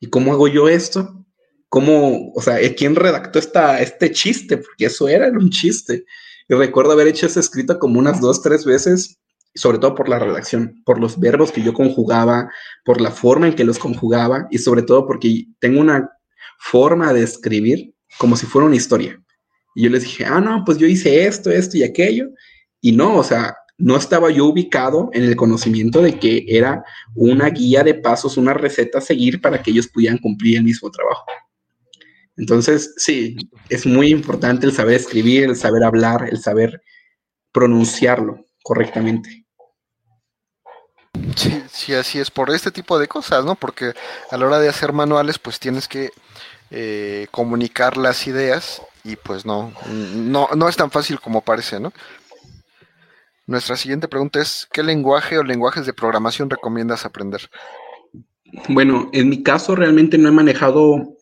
[0.00, 1.24] ¿y cómo hago yo esto?
[1.68, 4.58] ¿Cómo, o sea, quién redactó esta, este chiste?
[4.58, 6.04] Porque eso era, era un chiste.
[6.48, 9.18] Y recuerdo haber hecho ese escrito como unas dos, tres veces,
[9.54, 12.50] sobre todo por la redacción, por los verbos que yo conjugaba,
[12.84, 16.10] por la forma en que los conjugaba y sobre todo porque tengo una
[16.58, 19.18] forma de escribir como si fuera una historia.
[19.74, 22.28] Y yo les dije, ah, no, pues yo hice esto, esto y aquello.
[22.80, 26.84] Y no, o sea, no estaba yo ubicado en el conocimiento de que era
[27.16, 30.88] una guía de pasos, una receta a seguir para que ellos pudieran cumplir el mismo
[30.88, 31.24] trabajo.
[32.36, 33.36] Entonces, sí,
[33.68, 36.80] es muy importante el saber escribir, el saber hablar, el saber
[37.50, 39.46] pronunciarlo correctamente.
[41.34, 43.56] Sí, sí, así es, por este tipo de cosas, ¿no?
[43.56, 43.94] Porque
[44.30, 46.10] a la hora de hacer manuales, pues tienes que
[46.70, 51.92] eh, comunicar las ideas y pues no, no, no es tan fácil como parece, ¿no?
[53.46, 57.50] Nuestra siguiente pregunta es, ¿qué lenguaje o lenguajes de programación recomiendas aprender?
[58.68, 61.16] Bueno, en mi caso realmente no he manejado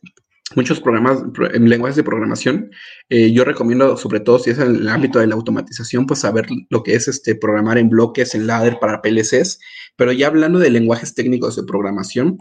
[0.54, 1.22] muchos programas,
[1.54, 2.70] en lenguajes de programación.
[3.08, 6.46] Eh, yo recomiendo, sobre todo si es en el ámbito de la automatización, pues saber
[6.68, 9.58] lo que es este programar en bloques, en ladder para PLCs.
[9.96, 12.38] Pero ya hablando de lenguajes técnicos de programación,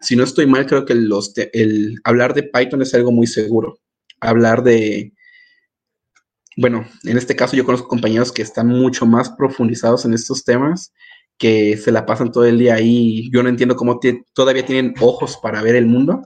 [0.00, 3.78] si no estoy mal, creo que el hablar de Python es algo muy seguro.
[4.20, 5.14] Hablar de,
[6.56, 10.92] bueno, en este caso yo conozco compañeros que están mucho más profundizados en estos temas,
[11.38, 13.30] que se la pasan todo el día ahí.
[13.32, 13.98] Yo no entiendo cómo
[14.32, 16.22] todavía tienen ojos para ver el mundo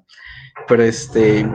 [0.66, 1.46] pero este,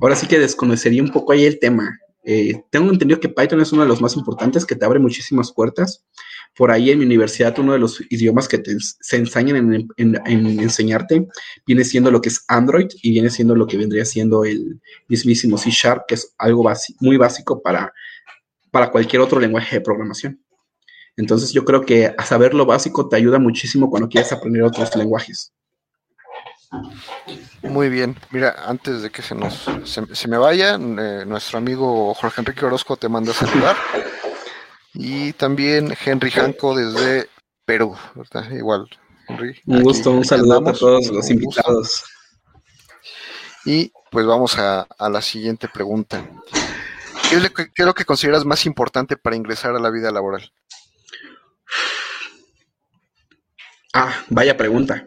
[0.00, 1.98] ahora sí que desconocería un poco ahí el tema.
[2.24, 5.52] Eh, tengo entendido que Python es uno de los más importantes, que te abre muchísimas
[5.52, 6.04] puertas.
[6.56, 11.26] Por ahí en mi universidad, uno de los idiomas que te, se enseñan en, enseñarte
[11.66, 15.56] viene siendo lo que es Android y viene siendo lo que vendría siendo el mismísimo
[15.56, 16.68] C Sharp, que es algo
[17.00, 17.92] muy básico para
[18.70, 20.42] para cualquier otro lenguaje de programación.
[21.16, 24.94] Entonces yo creo que a saber lo básico te ayuda muchísimo cuando quieres aprender otros
[24.96, 25.52] lenguajes.
[27.62, 32.42] Muy bien, mira, antes de que se nos se, me vaya, eh, nuestro amigo Jorge
[32.42, 33.76] Enrique Orozco te manda a saludar.
[34.94, 37.28] Y también Henry Janco desde
[37.64, 37.96] Perú,
[38.52, 38.88] Igual,
[39.28, 39.60] Henry.
[39.66, 42.04] Un gusto, un saludo a todos los invitados.
[43.64, 46.24] Y pues vamos a, la siguiente pregunta.
[47.28, 50.50] ¿Qué es, ¿Qué es lo que consideras más importante para ingresar a la vida laboral?
[53.92, 55.06] Ah, vaya pregunta.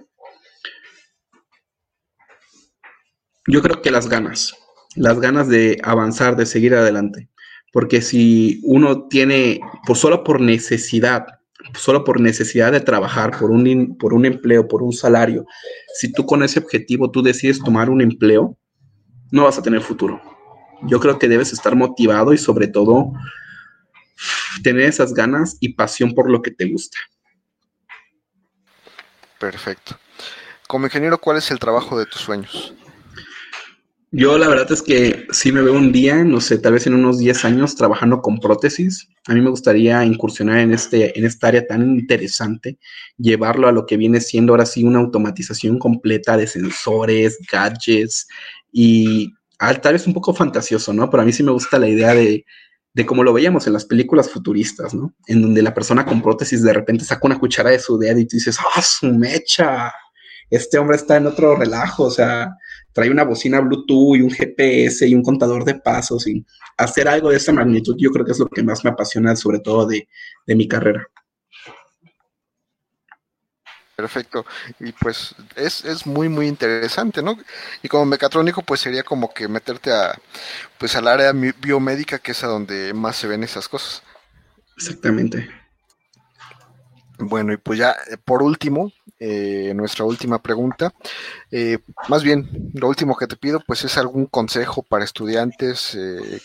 [3.47, 4.53] Yo creo que las ganas,
[4.95, 7.29] las ganas de avanzar, de seguir adelante.
[7.73, 11.25] Porque si uno tiene, pues solo por necesidad,
[11.73, 15.45] solo por necesidad de trabajar, por un, por un empleo, por un salario,
[15.95, 18.57] si tú con ese objetivo tú decides tomar un empleo,
[19.31, 20.30] no vas a tener futuro.
[20.83, 23.13] Yo creo que debes estar motivado y sobre todo
[24.63, 26.97] tener esas ganas y pasión por lo que te gusta.
[29.39, 29.97] Perfecto.
[30.67, 32.73] Como ingeniero, ¿cuál es el trabajo de tus sueños?
[34.13, 36.95] Yo la verdad es que sí me veo un día, no sé, tal vez en
[36.95, 39.07] unos 10 años trabajando con prótesis.
[39.25, 42.77] A mí me gustaría incursionar en, este, en esta área tan interesante,
[43.17, 48.27] llevarlo a lo que viene siendo ahora sí una automatización completa de sensores, gadgets
[48.69, 49.33] y
[49.81, 51.09] tal vez un poco fantasioso, ¿no?
[51.09, 52.45] Pero a mí sí me gusta la idea de,
[52.93, 55.13] de cómo lo veíamos en las películas futuristas, ¿no?
[55.27, 58.25] En donde la persona con prótesis de repente saca una cuchara de su dedo y
[58.25, 59.93] tú dices, ¡ah, su mecha!
[60.49, 62.51] Este hombre está en otro relajo, o sea,
[62.93, 66.45] trae una bocina Bluetooth y un GPS y un contador de pasos y
[66.77, 69.59] hacer algo de esa magnitud yo creo que es lo que más me apasiona sobre
[69.59, 70.07] todo de,
[70.47, 71.07] mi carrera.
[73.95, 74.45] Perfecto.
[74.79, 77.37] Y pues es, es, muy, muy interesante, ¿no?
[77.83, 80.17] Y como mecatrónico, pues sería como que meterte a,
[80.77, 84.01] pues al área biomédica, que es a donde más se ven esas cosas.
[84.75, 85.49] Exactamente.
[87.21, 90.93] Bueno, y pues ya eh, por último, eh, nuestra última pregunta.
[91.51, 91.77] Eh,
[92.07, 95.97] más bien, lo último que te pido, pues es algún consejo para estudiantes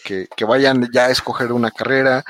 [0.04, 2.24] que, que, vayan ya a escoger una carrera,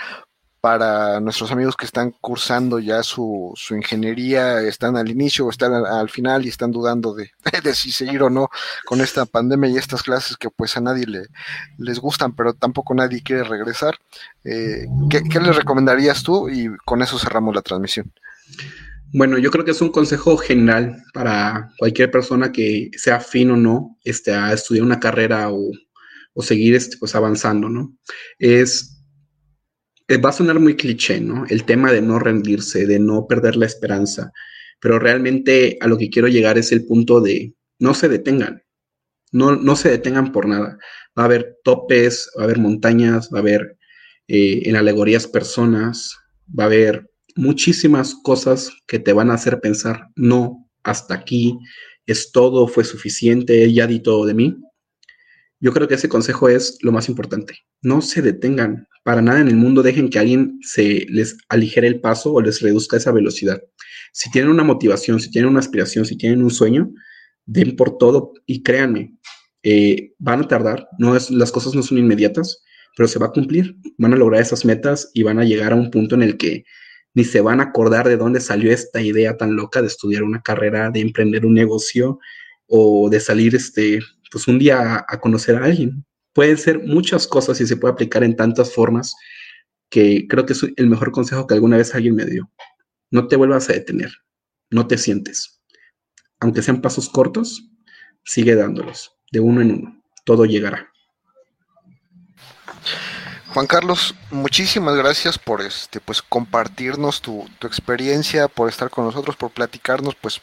[0.67, 6.11] para nuestros amigos que están cursando ya su, ingeniería, están al inicio o están al,
[6.11, 7.31] final y están dudando de,
[7.63, 8.49] de, si seguir o no
[8.85, 11.23] con esta pandemia y estas clases que pues a nadie le,
[11.79, 13.95] les gustan, pero tampoco nadie quiere regresar.
[14.43, 16.49] ¿qué, ¿Qué les recomendarías tú?
[16.49, 18.13] Y con eso cerramos la transmisión.
[19.13, 23.57] Bueno, yo creo que es un consejo general para cualquier persona que sea afín o
[23.57, 25.71] no este, a estudiar una carrera o,
[26.43, 27.95] seguir este, pues, avanzando, ¿no?
[28.41, 28.96] Es, eh,
[30.15, 31.45] va a sonar muy cliché, ¿no?
[31.49, 34.33] El tema de no rendirse, de no perder la esperanza,
[34.81, 38.63] pero realmente a lo que quiero llegar es el punto de no se detengan,
[39.33, 40.79] no, no se detengan por nada.
[41.19, 43.77] Va a haber topes, va a haber montañas, va a haber
[44.29, 46.17] eh, en alegorías personas,
[46.49, 51.59] va a haber muchísimas cosas que te van a hacer pensar, no, hasta aquí,
[52.07, 54.57] es todo, fue suficiente, ya di todo de mí.
[55.59, 57.59] Yo creo que ese consejo es lo más importante.
[57.81, 62.01] No se detengan, para nada en el mundo dejen que alguien se les aligere el
[62.01, 63.63] paso o les reduzca esa velocidad.
[64.13, 66.91] Si tienen una motivación, si tienen una aspiración, si tienen un sueño,
[67.47, 69.17] den por todo y créanme,
[69.63, 72.63] eh, van a tardar, no es, las cosas no son inmediatas,
[72.97, 75.77] pero se va a cumplir, van a lograr esas metas y van a llegar a
[75.77, 76.65] un punto en el que
[77.15, 80.43] ni se van a acordar de dónde salió esta idea tan loca de estudiar una
[80.43, 82.19] carrera, de emprender un negocio
[82.67, 84.01] o de salir este,
[84.31, 86.05] pues un día a, conocer a alguien.
[86.33, 89.15] Pueden ser muchas cosas y se puede aplicar en tantas formas
[89.91, 92.51] que creo que es el mejor consejo que alguna vez alguien me dio.
[93.11, 94.13] No te vuelvas a detener,
[94.71, 95.63] no te sientes.
[96.41, 97.71] Aunque sean pasos cortos,
[98.25, 100.03] sigue dándolos, de uno en uno.
[100.25, 100.91] Todo llegará.
[103.57, 109.51] Juan Carlos, muchísimas gracias por este, pues compartirnos tu, experiencia, por estar con nosotros, por
[109.51, 110.43] platicarnos, pues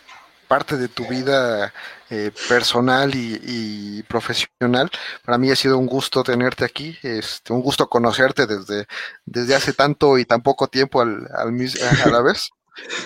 [0.53, 1.73] parte de tu vida
[2.11, 4.91] eh, personal y, profesional.
[5.25, 8.85] Para mí ha sido un gusto tenerte aquí, este, un gusto conocerte desde,
[9.25, 12.51] desde hace tanto y tan poco tiempo al, a la vez.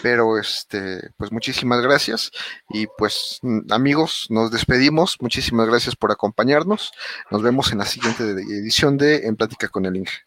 [0.01, 2.31] Pero este, pues muchísimas gracias
[2.69, 5.15] y pues amigos, nos despedimos.
[5.21, 6.91] Muchísimas gracias por acompañarnos.
[7.31, 10.17] Nos vemos en la siguiente edición de En Plática con el Inge.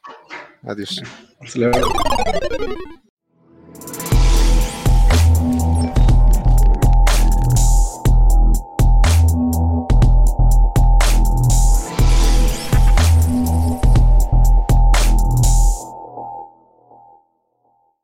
[0.62, 1.02] Adiós.